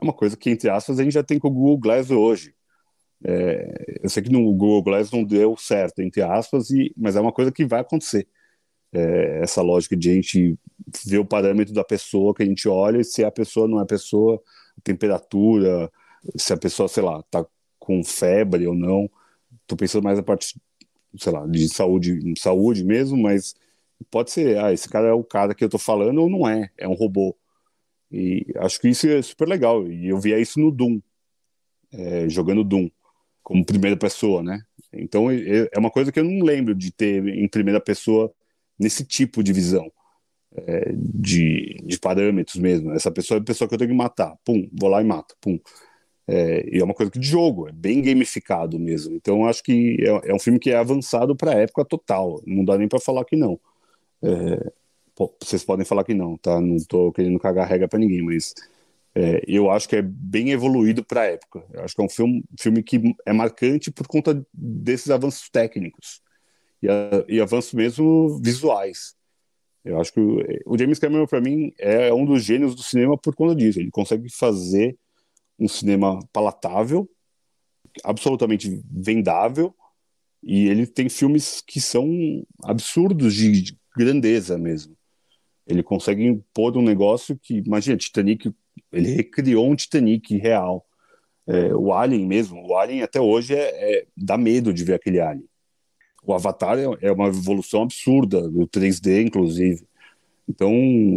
[0.00, 2.54] é uma coisa que, entre aspas, a gente já tem com o Google Glass hoje.
[3.24, 7.20] É, eu sei que no Google Glass não deu certo, entre aspas, e, mas é
[7.20, 8.26] uma coisa que vai acontecer.
[8.92, 10.58] É, essa lógica de a gente
[11.06, 13.86] ver o parâmetro da pessoa que a gente olha e se a pessoa não é
[13.86, 14.42] pessoa,
[14.78, 15.90] a temperatura,
[16.36, 17.46] se a pessoa, sei lá, tá
[17.78, 19.10] com febre ou não.
[19.66, 20.60] Tô pensando mais a parte,
[21.18, 23.54] sei lá, de saúde, saúde mesmo, mas
[24.10, 26.70] pode ser, ah, esse cara é o cara que eu tô falando ou não é,
[26.78, 27.36] é um robô.
[28.12, 29.86] E acho que isso é super legal.
[29.88, 31.00] E eu via isso no Doom,
[31.92, 32.88] é, jogando Doom,
[33.42, 34.62] como primeira pessoa, né?
[34.92, 38.32] Então é uma coisa que eu não lembro de ter em primeira pessoa
[38.78, 39.90] nesse tipo de visão,
[40.54, 42.92] é, de, de parâmetros mesmo.
[42.92, 44.36] Essa pessoa é a pessoa que eu tenho que matar.
[44.44, 45.36] Pum, vou lá e mato.
[45.40, 45.58] Pum.
[46.26, 49.14] É, e é uma coisa que de jogo, é bem gamificado mesmo.
[49.16, 52.40] Então acho que é, é um filme que é avançado para a época total.
[52.46, 53.58] Não dá nem para falar que não.
[54.22, 54.72] É,
[55.40, 56.60] vocês podem falar que não, tá?
[56.60, 58.54] Não tô querendo cagar regra para ninguém, mas
[59.14, 61.64] é, eu acho que é bem evoluído para a época.
[61.72, 66.20] Eu acho que é um filme, filme que é marcante por conta desses avanços técnicos
[66.82, 69.14] e, a, e avanços mesmo visuais.
[69.84, 73.16] Eu acho que o, o James Cameron, para mim, é um dos gênios do cinema
[73.16, 73.80] por conta disso.
[73.80, 74.96] Ele consegue fazer
[75.58, 77.08] um cinema palatável,
[78.04, 79.74] absolutamente vendável,
[80.42, 82.08] e ele tem filmes que são
[82.64, 84.96] absurdos de grandeza mesmo.
[85.66, 88.52] Ele consegue impor um negócio que, imagina, Titanic,
[88.92, 90.86] ele recriou um Titanic real.
[91.46, 95.20] É, o Alien mesmo, o Alien até hoje é, é, dá medo de ver aquele
[95.20, 95.48] Alien.
[96.22, 99.86] O Avatar é, é uma evolução absurda, do 3D, inclusive.
[100.48, 100.72] Então,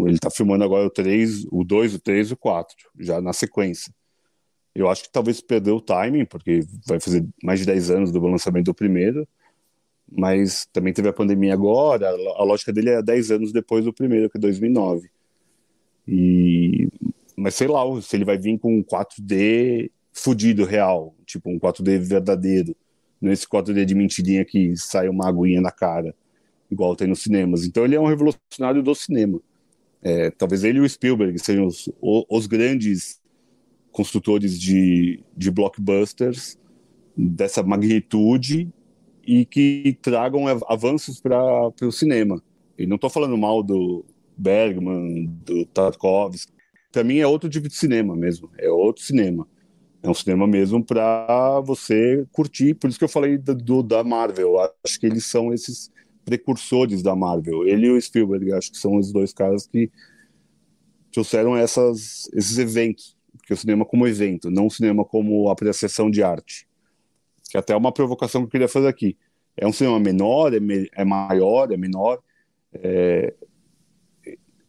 [0.05, 3.33] ele está filmando agora o 3, o 2, o 3 e o 4, já na
[3.33, 3.93] sequência.
[4.73, 8.19] Eu acho que talvez perdeu o timing, porque vai fazer mais de 10 anos do
[8.19, 9.27] lançamento do primeiro
[10.15, 14.29] mas também teve a pandemia agora, a lógica dele é 10 anos depois do primeiro,
[14.29, 15.09] que é 2009.
[16.07, 16.87] E,
[17.43, 21.99] mas sei lá, se ele vai vir com um 4D fudido, real, tipo um 4D
[21.99, 22.73] verdadeiro,
[23.19, 26.15] não esse 4D de mentirinha que sai uma aguinha na cara,
[26.71, 27.65] igual tem nos cinemas.
[27.65, 29.41] Então ele é um revolucionário do cinema.
[30.01, 33.21] É, talvez ele e o Spielberg sejam os, os grandes
[33.91, 36.57] construtores de, de blockbusters
[37.15, 38.71] dessa magnitude
[39.27, 42.41] e que tragam avanços para o cinema.
[42.77, 44.05] E não estou falando mal do
[44.37, 46.52] Bergman, do Tarkovsky.
[46.93, 49.45] Para mim é outro tipo de cinema mesmo, é outro cinema.
[50.01, 52.73] É um cinema mesmo para você curtir.
[52.75, 54.55] Por isso que eu falei do, do, da Marvel.
[54.83, 55.91] Acho que eles são esses
[56.23, 57.67] precursores da Marvel.
[57.67, 59.91] Ele e o Spielberg, acho que são os dois caras que
[61.11, 63.17] trouxeram essas, esses eventos.
[63.37, 66.67] Porque o cinema como evento, não o cinema como apreciação de arte
[67.53, 69.15] que até é uma provocação que eu queria fazer aqui.
[69.55, 72.19] É um cinema menor, é, me, é maior, é menor.
[72.73, 73.31] É,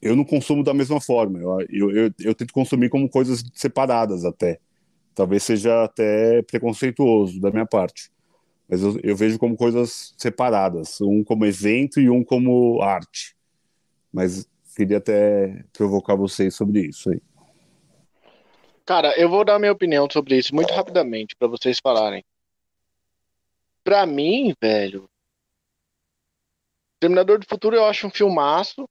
[0.04, 1.38] eu não consumo da mesma forma.
[1.38, 4.60] Eu, eu, eu, eu, tento consumir como coisas separadas até.
[5.14, 8.10] Talvez seja até preconceituoso da minha parte.
[8.68, 11.00] Mas eu, eu vejo como coisas separadas.
[11.00, 13.34] Um como evento e um como arte.
[14.12, 14.46] Mas
[14.76, 17.20] queria até provocar vocês sobre isso aí.
[18.84, 22.22] Cara, eu vou dar minha opinião sobre isso muito rapidamente para vocês falarem.
[23.82, 25.08] Pra mim, velho,
[27.00, 28.86] Terminador do Futuro eu acho um filmaço.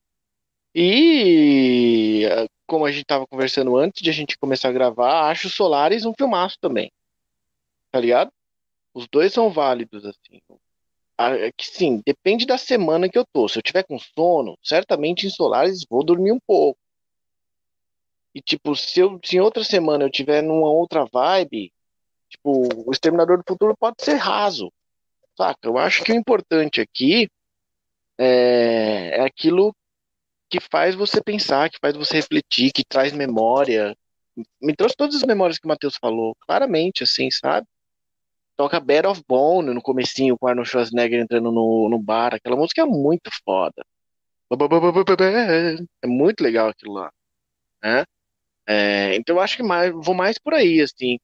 [0.75, 2.27] E
[2.65, 6.13] como a gente tava conversando antes de a gente começar a gravar, acho Solaris um
[6.13, 6.91] filmaço também.
[7.91, 8.31] Tá ligado?
[8.93, 10.41] Os dois são válidos, assim.
[11.17, 13.47] É que sim, depende da semana que eu tô.
[13.47, 16.79] Se eu tiver com sono, certamente em Solaris vou dormir um pouco.
[18.33, 21.71] E tipo, se, eu, se em outra semana eu tiver numa outra vibe,
[22.29, 24.73] tipo, o Exterminador do Futuro pode ser raso.
[25.37, 25.67] Saca?
[25.67, 27.29] Eu acho que o importante aqui
[28.17, 29.75] é, é aquilo
[30.53, 33.97] que faz você pensar, que faz você refletir, que traz memória.
[34.61, 37.65] Me trouxe todas as memórias que o Matheus falou, claramente, assim, sabe?
[38.55, 42.35] Toca Bad of Bone no comecinho com Arnold Schwarzenegger entrando no, no bar.
[42.35, 43.83] Aquela música é muito foda.
[46.03, 47.11] É muito legal aquilo lá.
[47.83, 48.05] Né?
[48.67, 51.17] É, então eu acho que mais, vou mais por aí, assim.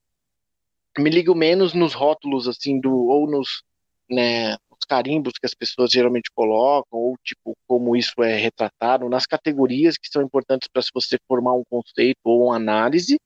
[0.98, 3.62] Me ligo menos nos rótulos, assim, do, ou nos,
[4.10, 4.56] né,
[4.90, 10.08] carimbos que as pessoas geralmente colocam, ou tipo, como isso é retratado, nas categorias que
[10.08, 13.20] são importantes para se você formar um conceito ou uma análise,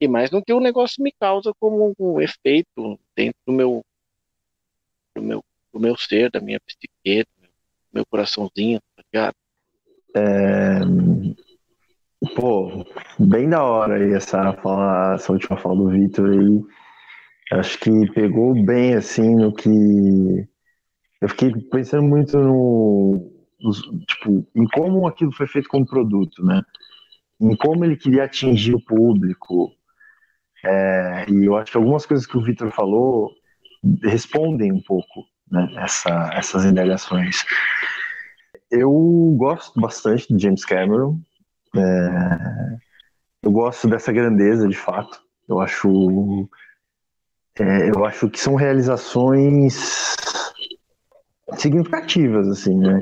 [0.00, 3.84] e mais no que o negócio me causa como um efeito dentro do meu
[5.14, 7.48] do meu, do meu ser, da minha psique, do
[7.92, 9.34] meu coraçãozinho, tá ligado?
[10.16, 10.80] É...
[12.34, 12.84] Pô,
[13.18, 16.64] bem da hora aí essa, fala, essa última fala do Vitor aí.
[17.52, 20.48] Acho que pegou bem assim no que.
[21.20, 23.32] Eu fiquei pensando muito no,
[23.64, 26.62] os, tipo, em como aquilo foi feito como produto, né?
[27.40, 29.72] Em como ele queria atingir o público.
[30.64, 33.30] É, e eu acho que algumas coisas que o Victor falou
[34.02, 37.44] respondem um pouco né, essa, essas indagações.
[38.70, 38.90] Eu
[39.36, 41.18] gosto bastante de James Cameron.
[41.76, 42.76] É,
[43.42, 45.20] eu gosto dessa grandeza, de fato.
[45.48, 46.48] Eu acho,
[47.58, 50.14] é, eu acho que são realizações
[51.60, 53.00] significativas, assim, né?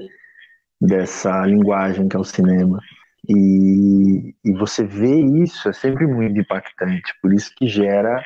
[0.81, 2.81] Dessa linguagem que é o cinema.
[3.29, 8.21] E, e você vê isso é sempre muito impactante, por isso que gera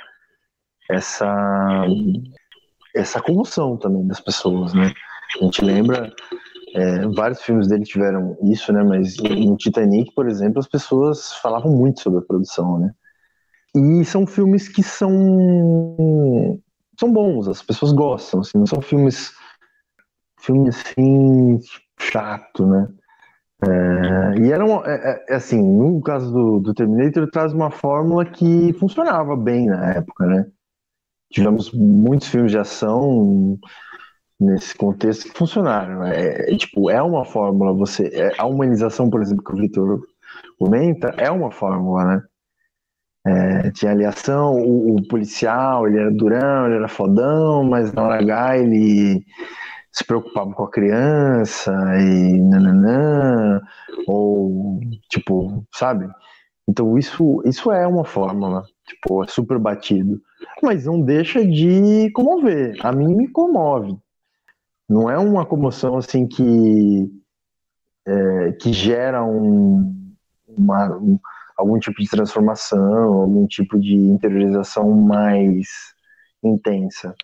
[0.90, 1.84] essa
[2.94, 4.92] essa comoção também das pessoas, né?
[5.38, 6.10] A gente lembra
[6.74, 8.82] é, vários filmes dele tiveram isso, né?
[8.82, 12.90] Mas no Titanic, por exemplo, as pessoas falavam muito sobre a produção, né?
[13.74, 16.58] E são filmes que são
[16.98, 19.34] são bons, as pessoas gostam, assim, não são filmes
[20.46, 21.58] filmes assim
[21.98, 22.88] chato, né?
[23.62, 28.24] É, e era um, é, é, assim, no caso do, do Terminator, traz uma fórmula
[28.24, 30.46] que funcionava bem na época, né?
[31.30, 33.58] Tivemos muitos filmes de ação
[34.38, 36.04] nesse contexto que funcionaram.
[36.04, 38.08] É, é, tipo, é uma fórmula, você.
[38.12, 40.00] É, a humanização, por exemplo, que o Vitor
[40.58, 42.22] comenta, é uma fórmula, né?
[43.26, 48.02] É, tinha ali ação, o, o, policial, ele era durão, ele era fodão, mas na
[48.02, 49.24] hora H ele
[49.96, 53.62] se preocupava com a criança e nananã,
[54.06, 54.78] ou
[55.08, 56.06] tipo, sabe?
[56.68, 60.20] Então isso, isso é uma fórmula, tipo, é super batido.
[60.62, 62.76] Mas não deixa de comover.
[62.80, 63.96] A mim me comove.
[64.86, 67.10] Não é uma comoção assim que,
[68.06, 70.14] é, que gera um,
[70.46, 71.18] uma, um,
[71.56, 75.68] algum tipo de transformação, algum tipo de interiorização mais
[76.44, 77.14] intensa.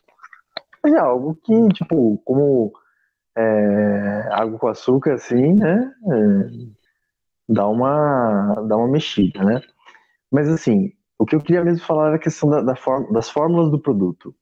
[0.85, 2.73] É algo que, tipo, como
[3.37, 5.93] é, água com açúcar, assim, né?
[6.07, 6.51] É,
[7.49, 9.63] dá, uma, dá uma mexida, né?
[10.31, 12.75] Mas, assim, o que eu queria mesmo falar era a questão da, da
[13.13, 14.35] das fórmulas do produto.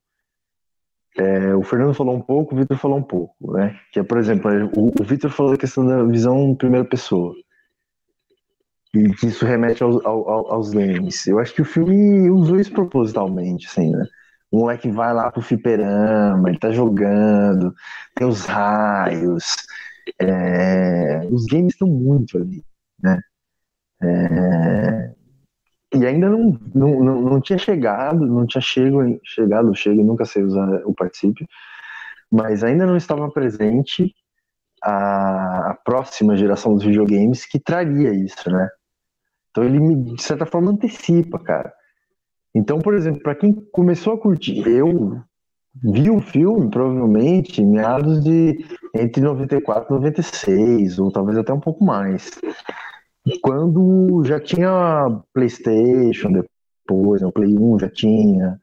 [1.18, 3.78] É, o Fernando falou um pouco, o Vitor falou um pouco, né?
[3.92, 7.34] Que é, por exemplo, o, o Vitor falou da questão da visão em primeira pessoa.
[8.94, 11.26] E que isso remete aos, aos, aos games.
[11.26, 14.06] Eu acho que o filme usou isso propositalmente, assim, né?
[14.50, 17.74] O moleque vai lá pro fliperama, ele tá jogando,
[18.14, 19.56] tem os raios.
[20.18, 22.64] É, os games estão muito ali,
[23.02, 23.20] né?
[24.02, 25.14] É,
[25.94, 30.42] e ainda não, não, não, não, tinha chegado, não tinha chego, chegado, chego, nunca sei
[30.42, 31.46] usar o participio,
[32.30, 34.14] mas ainda não estava presente
[34.82, 38.68] a, a próxima geração dos videogames que traria isso, né?
[39.50, 41.72] Então ele, de certa forma, antecipa, cara.
[42.54, 45.20] Então, por exemplo, para quem começou a curtir, eu
[45.82, 51.60] vi o filme provavelmente em meados de entre 94 e 96, ou talvez até um
[51.60, 52.40] pouco mais.
[53.42, 58.60] Quando já tinha PlayStation depois, o Play 1 já tinha,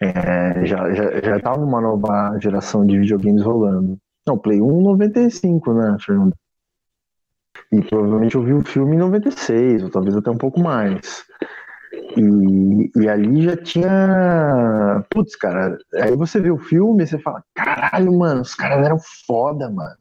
[0.00, 3.98] é, já, já, já uma nova geração de videogames rolando.
[4.26, 6.34] Não, Play 1 95, né, Fernando?
[7.70, 11.24] E provavelmente eu vi o filme em 96, ou talvez até um pouco mais.
[11.92, 15.04] E, e ali já tinha.
[15.10, 18.98] Putz, cara, aí você vê o filme e você fala: caralho, mano, os caras eram
[19.26, 19.96] foda, mano.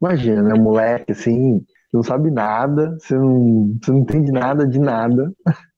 [0.00, 0.54] Imagina, né?
[0.54, 5.32] Moleque, assim, não sabe nada, você não, você não entende nada de nada.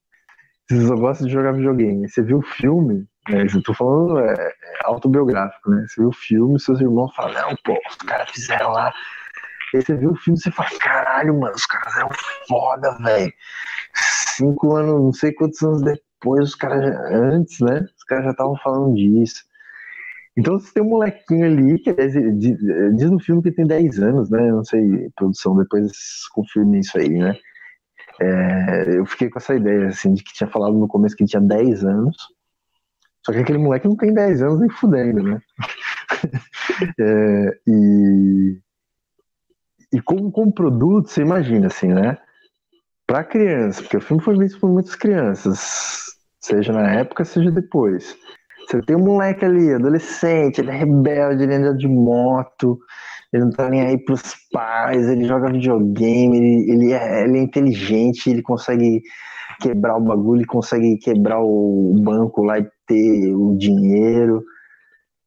[0.68, 2.08] Você só gosta de jogar videogame.
[2.08, 3.44] Você viu o filme, né?
[3.52, 4.52] Eu tô falando é, é
[4.84, 5.84] autobiográfico, né?
[5.88, 8.94] Você viu o filme, seus irmãos falam: não, pô, os caras fizeram lá.
[9.74, 12.10] Aí você viu o filme e você fala: caralho, mano, os caras eram
[12.46, 13.32] foda, velho
[14.40, 17.86] cinco anos, não sei quantos anos depois, os caras antes, né?
[17.96, 19.44] Os caras já estavam falando disso.
[20.36, 22.58] Então você tem um molequinho ali que diz,
[22.96, 24.50] diz, no filme que tem 10 anos, né?
[24.50, 25.92] Não sei, produção, depois
[26.32, 27.36] confirme isso aí, né?
[28.20, 31.42] É, eu fiquei com essa ideia, assim, de que tinha falado no começo que tinha
[31.42, 32.16] 10 anos.
[33.24, 35.40] Só que aquele moleque não tem 10 anos nem fudendo, né?
[36.98, 38.58] é, e,
[39.92, 42.16] e como, como produto, você imagina, assim, né?
[43.10, 48.16] Para criança, porque o filme foi visto por muitas crianças, seja na época, seja depois.
[48.68, 52.78] Você tem um moleque ali, adolescente, ele é rebelde, ele anda de moto,
[53.32, 57.42] ele não tá nem aí pros pais, ele joga videogame, ele, ele, é, ele é
[57.42, 59.02] inteligente, ele consegue
[59.60, 64.44] quebrar o bagulho, ele consegue quebrar o banco lá e ter o dinheiro.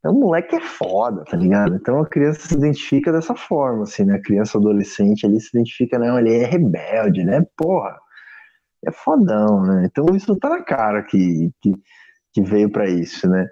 [0.05, 1.75] É um moleque que é foda, tá ligado?
[1.75, 4.15] Então a criança se identifica dessa forma, assim, né?
[4.15, 7.45] A criança adolescente ali se identifica, não, ele é rebelde, né?
[7.55, 7.97] Porra,
[8.85, 9.85] é fodão, né?
[9.89, 11.73] Então isso tá na cara que, que,
[12.33, 13.47] que veio para isso, né?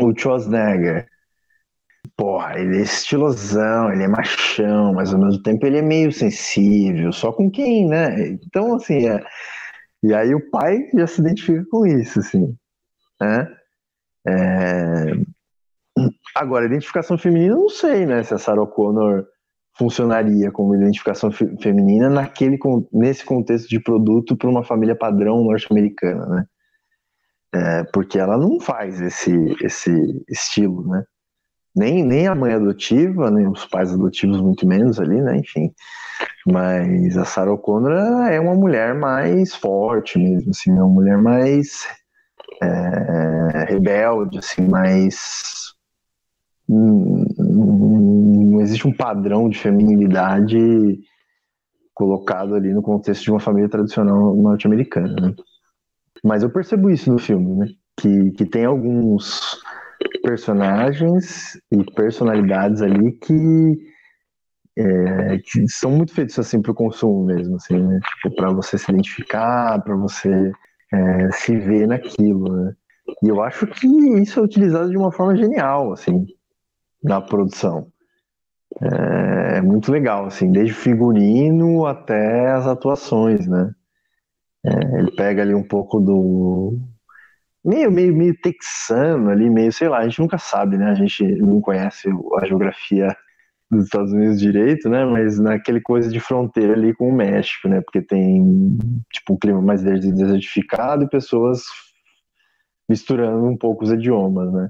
[0.00, 1.06] O Schwarzenegger.
[2.16, 7.12] porra, ele é estilosão, ele é machão, mas ao mesmo tempo ele é meio sensível,
[7.12, 8.28] só com quem, né?
[8.28, 9.22] Então, assim, é...
[10.02, 12.56] e aí o pai já se identifica com isso, assim,
[13.20, 13.48] né?
[14.26, 15.31] É...
[16.34, 19.26] Agora, identificação feminina, não sei, né, se a Sarah Connor
[19.76, 22.58] funcionaria como identificação feminina naquele,
[22.92, 26.46] nesse contexto de produto para uma família padrão norte-americana, né?
[27.54, 29.32] É, porque ela não faz esse,
[29.62, 31.04] esse estilo, né?
[31.74, 35.38] Nem, nem a mãe adotiva, nem os pais adotivos, muito menos ali, né?
[35.38, 35.72] Enfim.
[36.46, 41.86] Mas a Sarah O'Connor é uma mulher mais forte mesmo, assim, é uma mulher mais
[42.62, 45.71] é, rebelde, assim, mais.
[46.68, 51.00] Não existe um padrão de feminilidade
[51.94, 55.34] colocado ali no contexto de uma família tradicional norte-americana, né?
[56.24, 57.66] Mas eu percebo isso no filme, né?
[57.98, 59.60] Que, que tem alguns
[60.22, 63.78] personagens e personalidades ali que,
[64.76, 68.00] é, que são muito feitos assim para o consumo mesmo, assim, né?
[68.00, 70.52] Tipo, para você se identificar, para você
[70.92, 72.72] é, se ver naquilo, né?
[73.22, 73.86] E eu acho que
[74.20, 76.24] isso é utilizado de uma forma genial, assim,
[77.02, 77.86] na produção.
[78.80, 83.74] É, é muito legal, assim, desde figurino até as atuações, né?
[84.64, 86.78] É, ele pega ali um pouco do.
[87.64, 90.90] Meio, meio, meio texano ali, meio, sei lá, a gente nunca sabe, né?
[90.90, 92.08] A gente não conhece
[92.40, 93.16] a geografia
[93.70, 95.04] dos Estados Unidos direito, né?
[95.04, 97.80] Mas naquele coisa de fronteira ali com o México, né?
[97.80, 98.78] Porque tem,
[99.12, 101.62] tipo, um clima mais desertificado e pessoas
[102.88, 104.68] misturando um pouco os idiomas, né?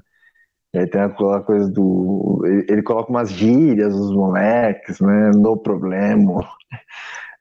[0.73, 2.41] E aí tem aquela coisa do.
[2.45, 5.31] Ele, ele coloca umas gírias, os moleques, né?
[5.35, 6.47] No problema.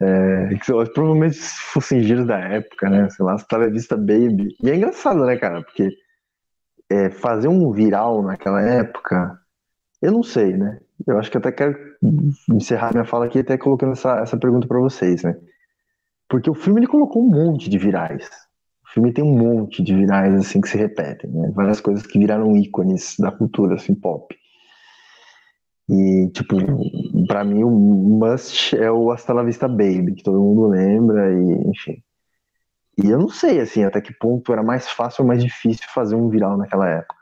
[0.01, 3.09] É, que, provavelmente fossem giros da época, né?
[3.11, 4.49] Sei lá, estava vista Baby.
[4.61, 5.63] E é engraçado, né, cara?
[5.63, 5.91] Porque
[6.91, 9.39] é, fazer um viral naquela época,
[10.03, 10.81] eu não sei, né?
[11.07, 11.77] Eu acho que até quero
[12.51, 15.37] encerrar minha fala aqui até colocando essa, essa pergunta para vocês, né?
[16.29, 18.29] Porque o filme ele colocou um monte de virais.
[18.93, 21.51] O filme tem um monte de virais assim que se repetem, né?
[21.55, 24.37] Várias coisas que viraram ícones da cultura assim pop.
[25.89, 26.57] E, tipo,
[27.27, 31.71] pra mim o must é o Hasta la Vista Baby, que todo mundo lembra, e
[31.71, 32.03] enfim.
[33.03, 36.15] E eu não sei, assim, até que ponto era mais fácil ou mais difícil fazer
[36.15, 37.17] um viral naquela época.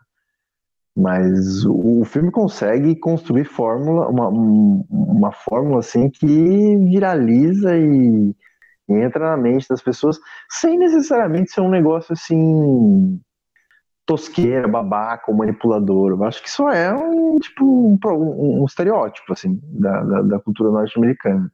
[0.97, 6.27] Mas o, filme consegue construir fórmula, uma, uma fórmula, assim, que
[6.79, 8.35] viraliza e
[8.95, 10.18] entra na mente das pessoas,
[10.49, 13.20] sem necessariamente ser um negócio, assim,
[14.07, 16.11] tosqueira, babaca, manipulador.
[16.11, 20.38] Eu acho que isso é um tipo um, um, um estereótipo assim da, da, da
[20.41, 21.51] cultura norte-americana.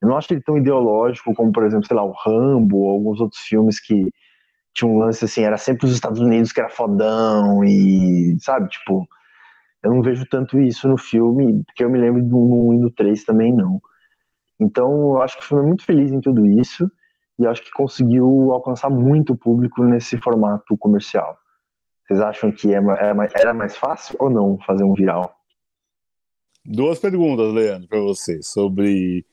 [0.00, 3.20] Eu não acho ele tão ideológico como, por exemplo, sei lá, o Rambo ou alguns
[3.20, 4.12] outros filmes que
[4.74, 9.08] tinham um lance assim, era sempre os Estados Unidos que era fodão e, sabe, tipo,
[9.82, 12.90] eu não vejo tanto isso no filme, porque eu me lembro do 1 e do
[12.90, 13.80] 3 também não.
[14.58, 16.90] Então, eu acho que o filme é muito feliz em tudo isso
[17.38, 21.36] e acho que conseguiu alcançar muito o público nesse formato comercial.
[22.06, 22.78] Vocês acham que é
[23.34, 25.36] era mais fácil ou não fazer um viral?
[26.64, 29.24] Duas perguntas, Leandro, para você, sobre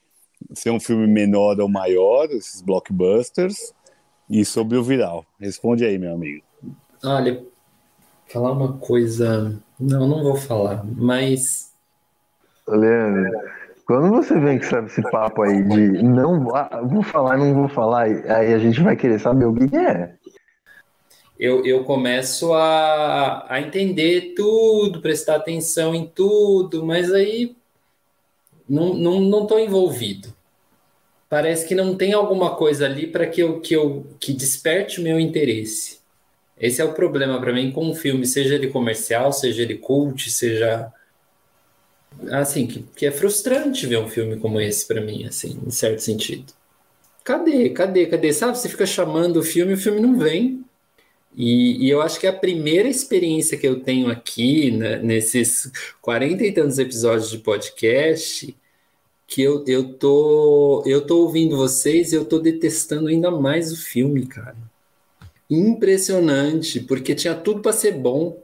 [0.54, 3.74] ser um filme menor ou maior, esses blockbusters,
[4.30, 5.26] e sobre o viral.
[5.40, 6.44] Responde aí, meu amigo.
[7.04, 7.44] Olha,
[8.28, 9.60] falar uma coisa.
[9.80, 11.74] Não, não vou falar, mas.
[12.68, 13.32] Leandro,
[13.86, 16.46] quando você vem com esse papo aí de não
[16.90, 20.16] vou falar, não vou falar, aí a gente vai querer saber o que é
[21.44, 27.56] eu, eu começo a, a entender tudo, prestar atenção em tudo, mas aí
[28.68, 30.34] não não, não envolvido.
[31.30, 35.04] Parece que não tem alguma coisa ali para que eu, que eu que desperte o
[35.04, 36.00] meu interesse.
[36.58, 40.30] Esse é o problema para mim com um filme, seja ele comercial, seja ele cult,
[40.32, 40.94] seja
[42.32, 46.00] assim, que, que é frustrante ver um filme como esse para mim, assim, em certo
[46.00, 46.54] sentido.
[47.24, 47.70] Cadê?
[47.70, 48.06] Cadê?
[48.06, 48.34] Cadê?
[48.34, 50.64] Sabe, você fica chamando o filme, o filme não vem.
[51.36, 56.46] E, e, eu acho que a primeira experiência que eu tenho aqui, né, nesses quarenta
[56.46, 58.56] e tantos episódios de podcast,
[59.26, 63.78] que eu, eu, tô, eu tô ouvindo vocês e eu tô detestando ainda mais o
[63.78, 64.58] filme, cara.
[65.50, 68.43] Impressionante, porque tinha tudo para ser bom.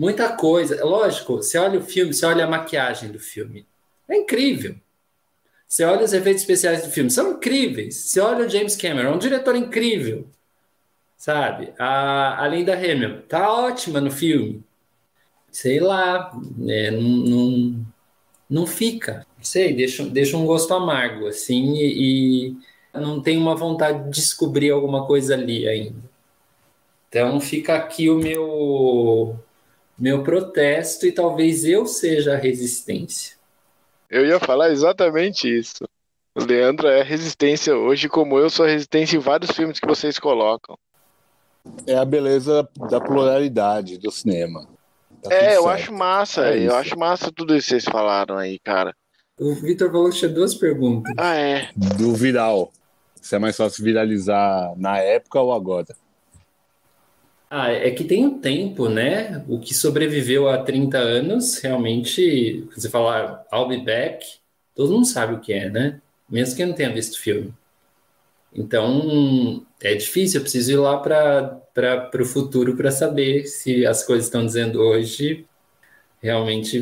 [0.00, 0.84] Muita coisa.
[0.84, 3.66] Lógico, você olha o filme, você olha a maquiagem do filme.
[4.08, 4.76] É incrível.
[5.68, 7.96] Você olha os efeitos especiais do filme, são incríveis.
[7.96, 10.28] Você olha o James Cameron, é um diretor incrível
[11.20, 11.74] sabe?
[11.78, 14.64] A, a Linda Hamilton tá ótima no filme.
[15.50, 16.32] Sei lá,
[16.68, 17.86] é, não, não,
[18.48, 19.26] não fica.
[19.42, 22.56] Sei, deixa, deixa um gosto amargo, assim, e, e
[22.94, 26.00] não tem uma vontade de descobrir alguma coisa ali ainda.
[27.08, 29.38] Então fica aqui o meu
[30.00, 33.36] meu protesto e talvez eu seja a resistência.
[34.08, 35.84] Eu ia falar exatamente isso.
[36.34, 40.76] O Leandro é resistência hoje, como eu sou resistência em vários filmes que vocês colocam.
[41.86, 44.66] É a beleza da pluralidade do cinema.
[45.22, 45.68] Tá é, eu certo.
[45.68, 46.46] acho massa.
[46.46, 48.94] É eu acho massa tudo isso que vocês falaram aí, cara.
[49.38, 51.12] O Vitor falou que tinha duas perguntas.
[51.18, 51.68] Ah, é.
[51.76, 52.72] Do viral.
[53.20, 55.94] Se é mais fácil viralizar na época ou agora?
[57.52, 59.44] Ah, é que tem um tempo, né?
[59.48, 64.24] O que sobreviveu há 30 anos, realmente, você falar I'll be back,
[64.74, 66.00] todo mundo sabe o que é, né?
[66.28, 67.52] Mesmo que não tenha visto o filme.
[68.54, 74.26] Então, é difícil, eu preciso ir lá para o futuro para saber se as coisas
[74.26, 75.46] estão dizendo hoje
[76.22, 76.80] realmente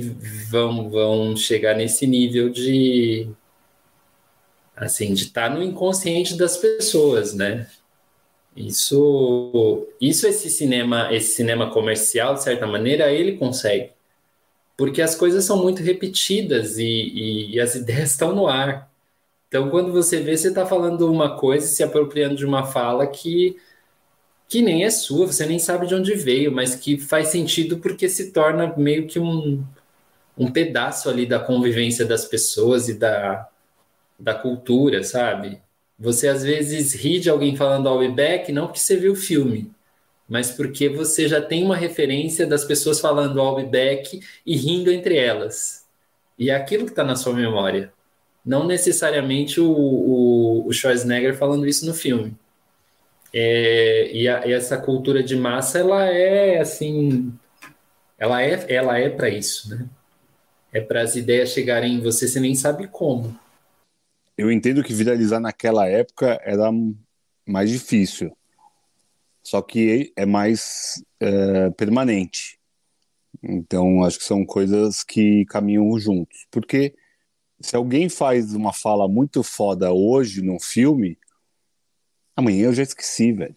[0.50, 3.28] vão, vão chegar nesse nível de
[4.76, 7.68] assim de estar tá no inconsciente das pessoas, né?
[8.58, 13.92] Isso, isso esse cinema, esse cinema comercial de certa maneira ele consegue,
[14.76, 18.90] porque as coisas são muito repetidas e, e, e as ideias estão no ar.
[19.48, 23.56] Então, quando você vê, você está falando uma coisa, se apropriando de uma fala que
[24.48, 28.08] que nem é sua, você nem sabe de onde veio, mas que faz sentido porque
[28.08, 29.64] se torna meio que um,
[30.38, 33.48] um pedaço ali da convivência das pessoas e da,
[34.18, 35.60] da cultura, sabe?
[35.98, 39.16] Você às vezes ri de alguém falando I'll be back, não porque você viu o
[39.16, 39.70] filme,
[40.28, 44.92] mas porque você já tem uma referência das pessoas falando I'll be back e rindo
[44.92, 45.86] entre elas.
[46.38, 47.92] E é aquilo que está na sua memória.
[48.44, 52.36] Não necessariamente o, o, o Schwarzenegger falando isso no filme.
[53.32, 57.32] É, e, a, e, essa cultura de massa, ela é assim,
[58.18, 59.86] ela é, ela é para isso, né?
[60.72, 63.38] É para as ideias chegarem em você, você nem sabe como.
[64.38, 66.70] Eu entendo que viralizar naquela época era
[67.46, 68.34] mais difícil,
[69.42, 72.58] só que é mais é, permanente.
[73.42, 76.46] Então, acho que são coisas que caminham juntos.
[76.50, 76.94] Porque
[77.60, 81.18] se alguém faz uma fala muito foda hoje num filme,
[82.38, 83.56] Amanhã eu já esqueci, velho.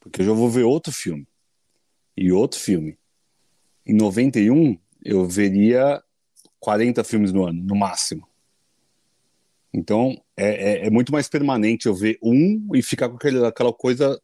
[0.00, 1.28] Porque eu já vou ver outro filme.
[2.16, 2.98] E outro filme.
[3.86, 6.02] Em 91, eu veria
[6.58, 8.26] 40 filmes no ano, no máximo.
[9.74, 13.72] Então, é, é, é muito mais permanente eu ver um e ficar com aquele, aquela
[13.72, 14.20] coisa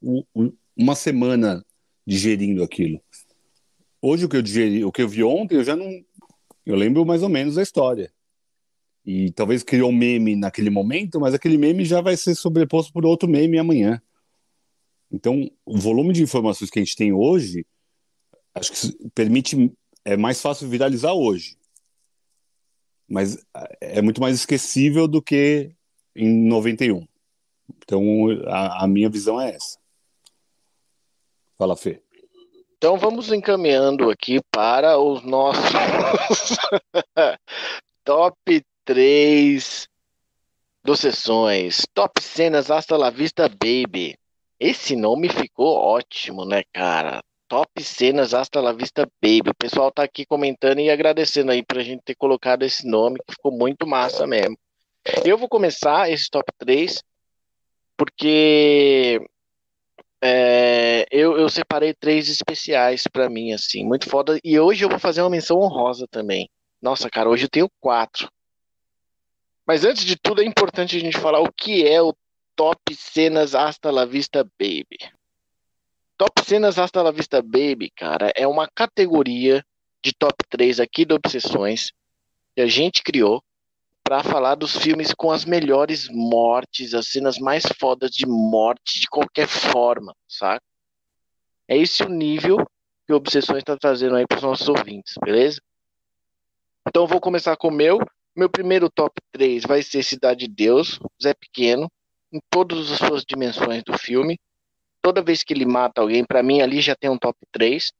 [0.76, 1.66] uma semana
[2.06, 3.02] digerindo aquilo.
[4.00, 5.90] Hoje, o que eu digeri, o que eu vi ontem, eu já não.
[6.64, 8.12] Eu lembro mais ou menos da história
[9.04, 13.04] e talvez criou um meme naquele momento, mas aquele meme já vai ser sobreposto por
[13.04, 14.00] outro meme amanhã.
[15.10, 17.66] Então, o volume de informações que a gente tem hoje,
[18.54, 19.72] acho que permite,
[20.04, 21.56] é mais fácil viralizar hoje.
[23.10, 23.36] Mas
[23.80, 25.72] é, é muito mais esquecível do que
[26.14, 27.06] em 91.
[27.78, 28.02] Então,
[28.46, 29.78] a, a minha visão é essa.
[31.58, 32.00] Fala, Fê.
[32.78, 35.62] Então vamos encaminhando aqui para os nossos
[38.02, 39.86] top três
[40.82, 41.86] do Sessões.
[41.92, 44.16] Top cenas Hasta la Vista Baby.
[44.58, 47.22] Esse nome ficou ótimo, né, cara?
[47.50, 49.50] Top cenas Hasta la Vista Baby.
[49.50, 53.32] O pessoal tá aqui comentando e agradecendo aí pra gente ter colocado esse nome, que
[53.32, 54.56] ficou muito massa mesmo.
[55.24, 57.02] Eu vou começar esse top 3
[57.96, 59.20] porque
[60.22, 64.38] é, eu, eu separei três especiais para mim, assim, muito foda.
[64.44, 66.48] E hoje eu vou fazer uma menção honrosa também.
[66.80, 68.30] Nossa, cara, hoje eu tenho quatro.
[69.66, 72.14] Mas antes de tudo, é importante a gente falar o que é o
[72.54, 74.98] Top Cenas Hasta la Vista Baby.
[76.20, 79.64] Top Cenas Hasta la Vista Baby, cara, é uma categoria
[80.04, 81.92] de top 3 aqui do Obsessões
[82.54, 83.42] que a gente criou
[84.04, 89.08] para falar dos filmes com as melhores mortes, as cenas mais fodas de morte de
[89.08, 90.62] qualquer forma, saca?
[91.66, 92.58] É esse o nível
[93.06, 95.58] que o Obsessões está trazendo aí para os nossos ouvintes, beleza?
[96.86, 97.98] Então vou começar com o meu,
[98.36, 101.90] meu primeiro top 3 vai ser Cidade de Deus, Zé Pequeno,
[102.30, 104.38] em todas as suas dimensões do filme.
[105.02, 107.92] Toda vez que ele mata alguém, para mim ali já tem um top 3.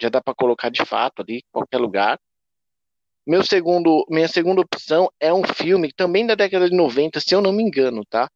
[0.00, 2.18] Já dá para colocar de fato ali, qualquer lugar.
[3.26, 7.40] Meu segundo, minha segunda opção é um filme também da década de 90, se eu
[7.40, 8.28] não me engano, tá?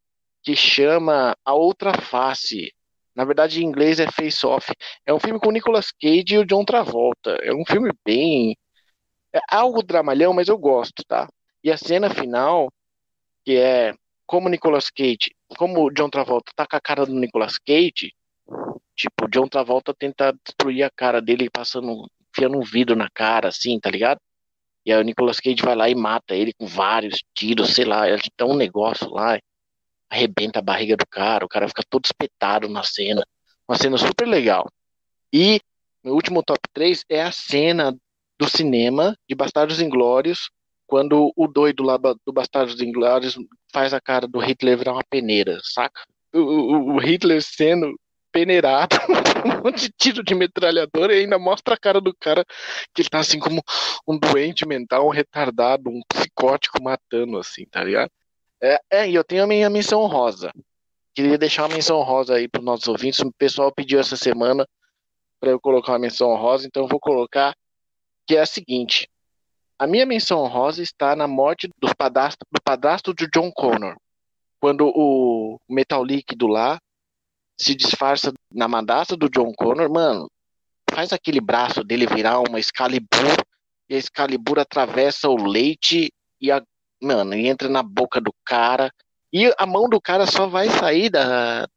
[0.43, 2.73] Que chama A Outra Face.
[3.15, 4.73] Na verdade, em inglês é Face Off.
[5.05, 7.33] É um filme com Nicolas Cage e o John Travolta.
[7.43, 8.57] É um filme bem.
[9.35, 11.29] É algo dramalhão, mas eu gosto, tá?
[11.63, 12.73] E a cena final,
[13.45, 13.93] que é
[14.29, 18.15] como Nicolas Cage, como o John Travolta tá com a cara do Nicolas Cage,
[18.95, 23.49] tipo, o John Travolta tenta destruir a cara dele passando, enfiando um vidro na cara,
[23.49, 24.21] assim, tá ligado?
[24.85, 28.07] E aí o Nicolas Cage vai lá e mata ele com vários tiros, sei lá,
[28.07, 29.39] ele dá um negócio lá,
[30.11, 33.27] arrebenta a barriga do cara, o cara fica todo espetado na cena.
[33.67, 34.71] Uma cena super legal.
[35.33, 35.59] E
[36.05, 37.97] meu último top 3 é a cena
[38.39, 40.51] do cinema de Bastardos Inglórios,
[40.89, 43.39] quando o doido lá do Bastardos Inglórios
[43.71, 46.01] faz a cara do Hitler virar uma peneira, saca?
[46.33, 47.95] O, o, o Hitler sendo
[48.33, 48.97] peneirado,
[49.45, 52.43] um monte de tiro de metralhadora e ainda mostra a cara do cara
[52.95, 53.63] que ele tá assim como
[54.07, 58.11] um doente mental, um retardado, um psicótico matando, assim, tá ligado?
[58.61, 60.51] É, é e eu tenho a minha menção rosa.
[61.15, 63.21] Queria deixar uma menção rosa aí para os nossos ouvintes.
[63.21, 64.67] O pessoal pediu essa semana
[65.39, 67.55] para eu colocar uma menção rosa, então eu vou colocar
[68.27, 69.07] que é a seguinte.
[69.79, 73.97] A minha menção rosa está na morte do padrasto, do padrasto de John Connor.
[74.59, 76.81] Quando o metal líquido lá
[77.57, 80.29] se disfarça na madrasta do John Connor, mano,
[80.91, 83.37] faz aquele braço dele virar uma Excalibur
[83.89, 86.61] e a Excalibur atravessa o leite e a
[87.01, 88.93] mano, e entra na boca do cara.
[89.33, 91.69] E a mão do cara só vai sair da,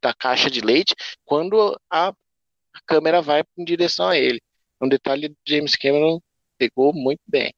[0.00, 0.94] da caixa de leite
[1.26, 4.40] quando a, a câmera vai em direção a ele.
[4.80, 6.20] Um detalhe James Cameron
[6.60, 7.50] pegou muito bem.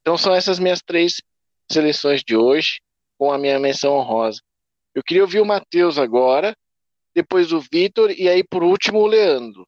[0.00, 1.22] Então são essas minhas três
[1.70, 2.80] seleções de hoje,
[3.16, 4.40] com a minha menção honrosa.
[4.92, 6.56] Eu queria ouvir o Matheus agora,
[7.14, 9.64] depois o Vitor e aí por último o Leandro.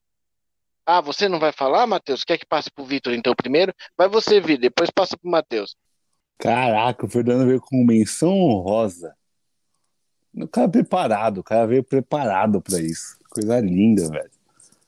[0.85, 2.25] Ah, você não vai falar, Matheus?
[2.25, 3.73] Quer que passe pro Vitor então primeiro?
[3.97, 5.77] Vai você vir, depois passa pro Matheus.
[6.37, 9.15] Caraca, o Fernando veio com menção honrosa.
[10.35, 13.17] O cara preparado, o cara veio preparado para isso.
[13.29, 14.31] Coisa linda, velho.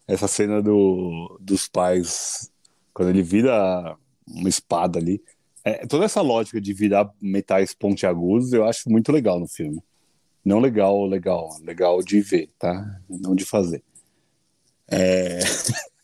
[0.07, 2.51] Essa cena do, dos pais,
[2.95, 5.21] quando ele vira uma espada ali.
[5.65, 9.83] É, toda essa lógica de virar metais pontiagudos eu acho muito legal no filme.
[10.43, 13.01] Não legal, legal, legal de ver, tá?
[13.09, 13.83] Não de fazer.
[14.87, 15.39] É...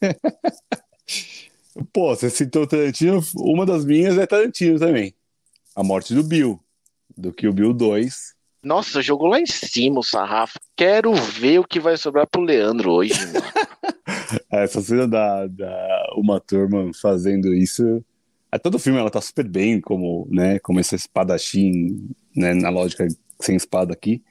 [1.93, 5.15] Pô, você citou Tarantino, uma das minhas é Tarantino também.
[5.73, 6.59] A morte do Bill,
[7.15, 8.35] do que o Bill 2.
[8.61, 10.59] Nossa, jogou lá em cima o sarrafo.
[10.75, 13.45] Quero ver o que vai sobrar pro Leandro hoje, mano.
[14.51, 18.03] Essa cena da, da uma turma fazendo isso.
[18.51, 23.07] A todo filme ela tá super bem, como, né, como esse espadachim, né, na lógica
[23.39, 24.21] sem espada aqui.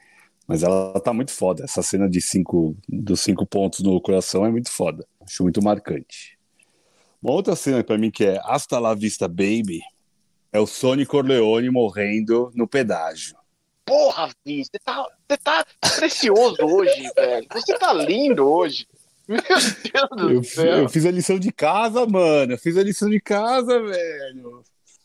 [0.47, 1.65] Mas ela tá muito foda.
[1.65, 5.07] Essa cena de cinco, dos cinco pontos no coração é muito foda.
[5.21, 6.39] Acho muito marcante.
[7.23, 9.81] Uma outra cena para mim que é Hasta la Vista Baby
[10.53, 13.37] é o Sony Corleone morrendo no pedágio.
[13.85, 15.67] Porra, Vi, você tá, você tá
[15.97, 17.47] precioso hoje, velho.
[17.53, 18.87] Você tá lindo hoje.
[19.31, 20.79] Meu Deus do eu, céu.
[20.83, 22.53] Eu fiz a lição de casa, mano.
[22.53, 24.63] Eu fiz a lição de casa, velho.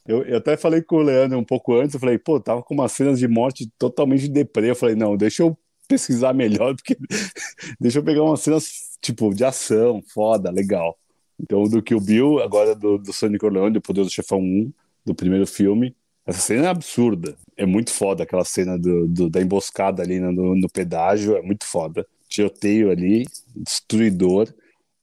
[0.07, 2.75] Eu, eu, até falei com o Leandro um pouco antes, eu falei, pô, tava com
[2.75, 4.71] umas cenas de morte totalmente deprê.
[4.71, 5.57] Eu falei, não, deixa eu
[5.87, 6.97] pesquisar melhor, porque
[7.79, 10.97] deixa eu pegar umas cenas, tipo, de ação, foda, legal.
[11.39, 14.71] Então, do que o Bill, agora do, do Sonic Orleone, do Poder do Chefão 1,
[15.05, 15.95] do primeiro filme.
[16.25, 17.35] Essa cena é absurda.
[17.55, 21.35] É muito foda aquela cena do, do da emboscada ali no, no, pedágio.
[21.35, 22.05] É muito foda.
[22.35, 23.25] Tiroteio ali,
[23.55, 24.53] destruidor.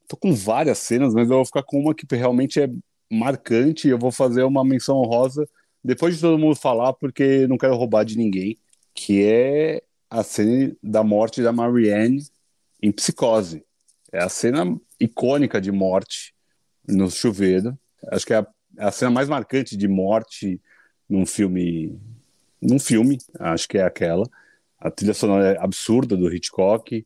[0.07, 2.69] Tô com várias cenas, mas eu vou ficar com uma que realmente é
[3.11, 3.87] marcante.
[3.87, 5.47] Eu vou fazer uma menção honrosa
[5.83, 8.57] depois de todo mundo falar, porque não quero roubar de ninguém.
[8.93, 12.23] Que é a cena da morte da Marianne
[12.81, 13.65] em Psicose.
[14.11, 16.33] É a cena icônica de morte
[16.87, 17.77] no chuveiro.
[18.11, 20.61] Acho que é a a cena mais marcante de morte
[21.09, 21.99] num filme.
[22.61, 24.25] Num filme, acho que é aquela.
[24.79, 27.05] A trilha sonora é absurda do Hitchcock.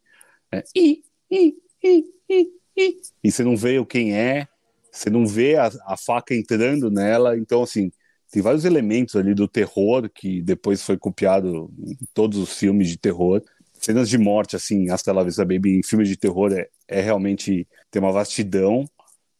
[0.51, 4.47] É, e, e, e, e, e, e você não vê quem é,
[4.91, 7.37] você não vê a, a faca entrando nela.
[7.37, 7.91] Então, assim,
[8.31, 12.97] tem vários elementos ali do terror que depois foi copiado em todos os filmes de
[12.97, 13.41] terror.
[13.73, 17.67] Cenas de morte, assim, Hasta la Vista Baby em filmes de terror é, é realmente
[17.91, 18.85] tem uma vastidão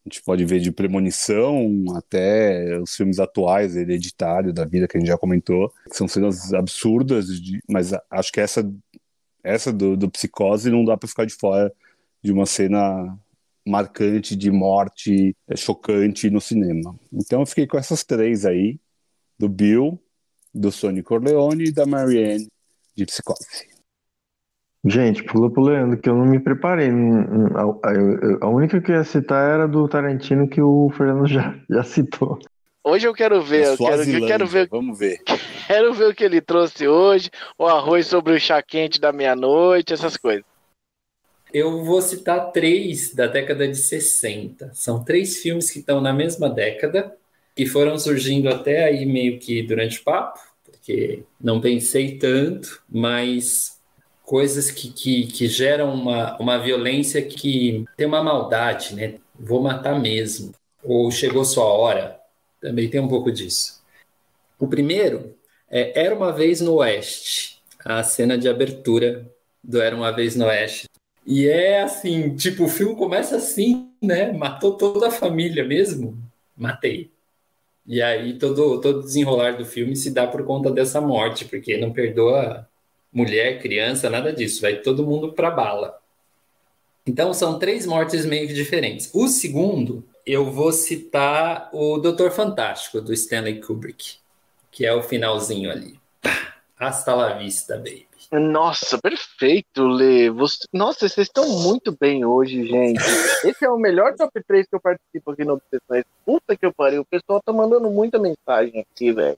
[0.08, 5.00] a gente pode ver de premonição até os filmes atuais, hereditário da vida que a
[5.02, 8.64] gente já comentou, que são cenas absurdas, de, mas acho que essa
[9.44, 11.72] essa do, do psicose não dá para ficar de fora
[12.24, 13.18] de uma cena
[13.66, 16.98] marcante de morte é, chocante no cinema.
[17.12, 18.80] Então eu fiquei com essas três aí,
[19.38, 20.02] do Bill,
[20.54, 22.48] do Sonny Corleone e da Marianne
[22.96, 23.68] de Psicose.
[24.86, 26.90] Gente, pula pro Leandro, que eu não me preparei.
[28.42, 32.40] A única que eu ia citar era do Tarantino que o Fernando já, já citou.
[32.90, 34.70] Hoje eu quero ver, é eu quero, eu quero ver.
[34.70, 35.22] Vamos ver.
[35.68, 37.30] Quero ver o que ele trouxe hoje,
[37.60, 40.46] o arroz sobre o chá quente da meia-noite, essas coisas.
[41.54, 44.72] Eu vou citar três da década de 60.
[44.74, 47.14] São três filmes que estão na mesma década,
[47.54, 53.82] que foram surgindo até aí meio que durante o papo, porque não pensei tanto, mas
[54.24, 59.16] coisas que, que, que geram uma, uma violência que tem uma maldade, né?
[59.38, 60.54] Vou matar mesmo.
[60.82, 62.17] Ou chegou sua hora.
[62.62, 63.82] Também tem um pouco disso.
[64.60, 65.36] O primeiro
[65.70, 69.30] é Era uma vez no Oeste, a cena de abertura
[69.64, 70.88] do Era uma vez no Oeste.
[71.26, 74.32] E é assim, tipo, o filme começa assim, né?
[74.32, 76.18] Matou toda a família mesmo.
[76.56, 77.12] Matei.
[77.86, 81.92] E aí todo todo desenrolar do filme se dá por conta dessa morte, porque não
[81.92, 82.68] perdoa
[83.12, 84.62] mulher, criança, nada disso.
[84.62, 86.00] Vai todo mundo para bala.
[87.06, 89.10] Então são três mortes meio diferentes.
[89.14, 94.18] O segundo, eu vou citar o Doutor Fantástico do Stanley Kubrick,
[94.70, 95.98] que é o finalzinho ali.
[96.78, 98.06] Hasta la vista, baby.
[98.32, 100.30] Nossa, perfeito, Lê.
[100.30, 100.66] Você...
[100.74, 103.02] Nossa, vocês estão muito bem hoje, gente.
[103.46, 106.04] Esse é o melhor top 3 que eu participo aqui no Obsessões.
[106.26, 107.02] Puta que eu pariu.
[107.02, 109.38] O pessoal tá mandando muita mensagem aqui, velho.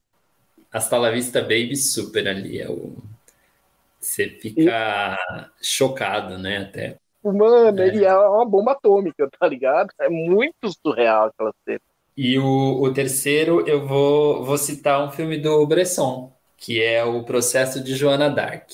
[0.72, 2.60] Hasta la vista, baby, super ali.
[2.60, 2.98] É o...
[4.00, 5.18] Você fica
[5.62, 5.66] e...
[5.66, 6.58] chocado, né?
[6.58, 6.98] Até.
[7.24, 7.88] Mano, é.
[7.88, 9.90] ele é uma bomba atômica, tá ligado?
[10.00, 11.82] É muito surreal aquela cena.
[12.16, 17.24] E o, o terceiro, eu vou, vou citar um filme do Bresson, que é o
[17.24, 18.70] processo de Joana Dark.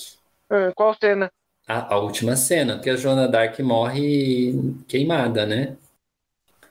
[0.52, 1.32] Hum, qual cena?
[1.68, 4.54] A, a, última cena, que a Joana Dark morre
[4.88, 5.78] queimada, né?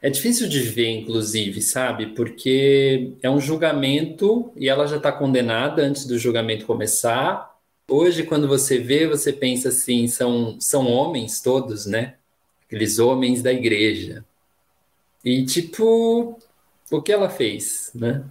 [0.00, 2.08] É difícil de ver, inclusive, sabe?
[2.08, 7.53] Porque é um julgamento e ela já está condenada antes do julgamento começar.
[7.88, 12.16] Hoje, quando você vê, você pensa assim: são, são homens todos, né?
[12.66, 14.24] Aqueles homens da igreja.
[15.24, 16.38] E, tipo,
[16.90, 18.24] o que ela fez, né?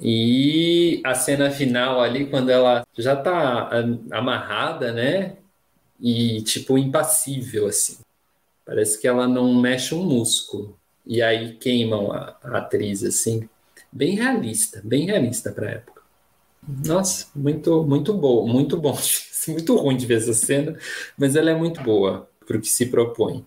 [0.00, 3.70] E a cena final ali, quando ela já tá
[4.10, 5.36] amarrada, né?
[6.00, 7.98] E, tipo, impassível, assim.
[8.64, 10.78] Parece que ela não mexe um músculo.
[11.06, 13.48] E aí queimam a, a atriz, assim.
[13.92, 15.99] Bem realista, bem realista pra época.
[16.86, 18.96] Nossa, muito, muito bom, muito bom.
[19.48, 20.78] muito ruim de ver essa cena,
[21.16, 23.44] mas ela é muito boa para o que se propõe.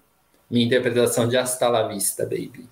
[0.49, 2.67] Minha interpretação de Hasta la Vista, baby.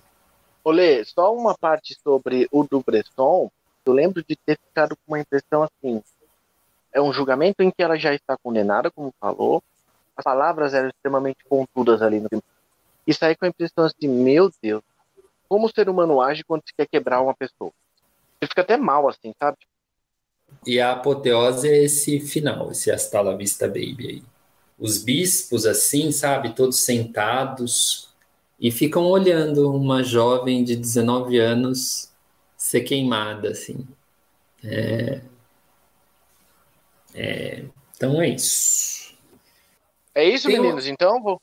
[0.64, 3.50] Olê, só uma parte sobre o do Bresson.
[3.84, 6.02] Eu lembro de ter ficado com uma impressão assim.
[6.92, 9.62] É um julgamento em que ela já está condenada, como falou.
[10.16, 12.42] As palavras eram extremamente contudas ali no.
[13.06, 14.84] E saí com a impressão assim, meu Deus,
[15.48, 17.72] como o ser humano age quando se quer quebrar uma pessoa.
[18.40, 19.58] Ele fica até mal, assim, sabe?
[20.66, 24.22] E a apoteose é esse final, esse Hasta la Vista Baby aí.
[24.78, 28.08] Os bispos, assim, sabe, todos sentados
[28.58, 32.12] e ficam olhando uma jovem de 19 anos
[32.56, 33.86] ser queimada, assim.
[34.64, 35.20] É...
[37.14, 37.64] É...
[37.96, 39.14] Então é isso.
[40.14, 40.90] É isso, Tem meninos, um...
[40.90, 41.22] então?
[41.22, 41.40] Vou...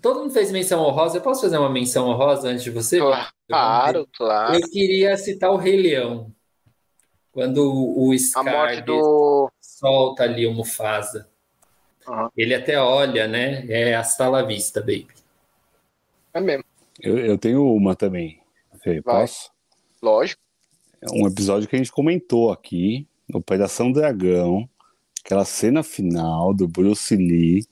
[0.00, 1.18] Todo mundo fez menção honrosa.
[1.18, 2.98] Eu posso fazer uma menção honrosa antes de você?
[3.48, 4.54] Claro, claro.
[4.54, 6.32] Eu queria citar o Rei Leão.
[7.32, 9.50] Quando o Scar do...
[9.60, 11.28] solta ali o Mufasa.
[12.08, 12.28] Uhum.
[12.36, 13.66] Ele até olha, né?
[13.68, 15.08] É hasta la vista, baby.
[16.34, 16.64] É mesmo.
[17.00, 18.40] Eu, eu tenho uma também.
[18.82, 19.50] Fê, posso?
[20.02, 20.40] Lógico.
[21.00, 24.68] É um episódio que a gente comentou aqui, Operação Dragão,
[25.24, 27.64] aquela cena final do Bruce Lee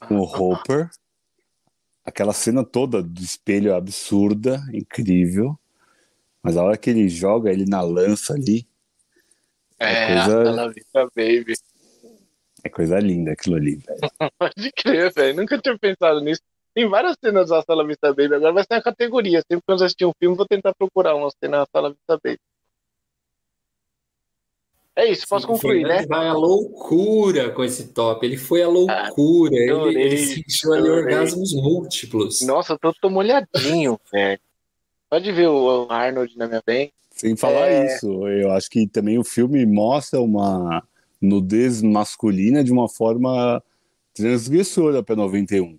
[0.00, 0.90] com o Hopper,
[2.04, 5.56] aquela cena toda do espelho absurda, incrível,
[6.42, 8.66] mas a hora que ele joga ele na lança ali,
[9.84, 10.68] é, é coisa...
[10.68, 11.54] Vista Baby.
[12.64, 14.00] É coisa linda aquilo ali, velho.
[14.38, 15.36] Pode crer, velho.
[15.36, 16.40] Nunca tinha pensado nisso.
[16.74, 18.34] Tem várias cenas da Sala Vista Baby.
[18.34, 19.42] Agora vai ser uma categoria.
[19.42, 22.40] Sempre que eu assistir um filme, vou tentar procurar uma cena da Sala Vista Baby.
[24.94, 26.04] É isso, posso Sim, concluir, né?
[26.06, 28.26] vai a loucura com esse top.
[28.26, 29.54] Ele foi a loucura.
[29.54, 32.42] Ah, ele, ele sentiu ali orgasmos múltiplos.
[32.42, 34.40] Nossa, eu tô, tô molhadinho, velho.
[35.08, 36.92] Pode ver o Arnold na minha bem.
[37.14, 37.86] Sem falar é...
[37.86, 40.82] isso, eu acho que também o filme mostra uma
[41.20, 43.62] nudez masculina de uma forma
[44.14, 45.78] transgressora para 91.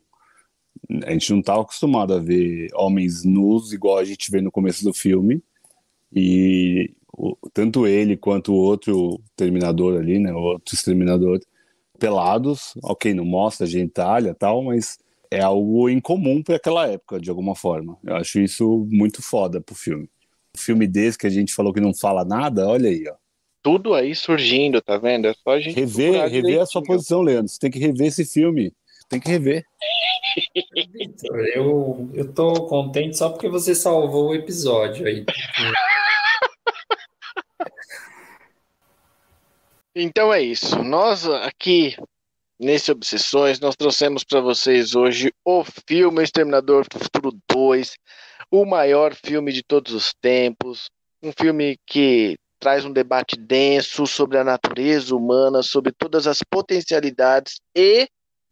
[1.06, 4.84] A gente não estava acostumado a ver homens nus igual a gente vê no começo
[4.84, 5.44] do filme.
[6.12, 11.40] E o, tanto ele quanto o outro terminador ali, né, o outro exterminador,
[12.00, 14.98] pelados, ok, não mostra gentalha tal, mas
[15.32, 17.98] é algo incomum para aquela época, de alguma forma.
[18.04, 20.08] Eu acho isso muito foda pro filme
[20.58, 23.16] filme desse que a gente falou que não fala nada, olha aí, ó.
[23.62, 25.28] Tudo aí surgindo, tá vendo?
[25.28, 25.80] É só a gente.
[25.80, 27.48] Rever, rever a sua posição, Leandro.
[27.48, 28.74] Você tem que rever esse filme.
[29.10, 29.66] Tem que rever.
[31.54, 35.26] Eu, eu tô contente só porque você salvou o episódio aí.
[39.96, 40.82] Então é isso.
[40.82, 41.96] Nós aqui
[42.60, 47.96] nesse Obsessões, nós trouxemos para vocês hoje o filme Exterminador do Futuro 2,
[48.54, 50.92] o maior filme de todos os tempos,
[51.24, 57.60] um filme que traz um debate denso sobre a natureza humana, sobre todas as potencialidades
[57.76, 58.08] e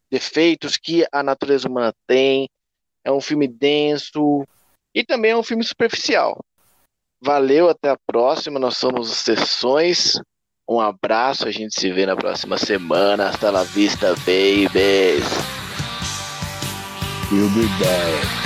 [0.10, 2.50] defeitos que a natureza humana tem.
[3.06, 4.44] É um filme denso
[4.92, 6.44] e também é um filme superficial.
[7.22, 8.60] Valeu, até a próxima.
[8.60, 10.20] Nós somos Sessões.
[10.68, 13.30] Um abraço, a gente se vê na próxima semana.
[13.30, 15.30] Hasta la vista, babies.
[17.32, 18.41] We'll be back.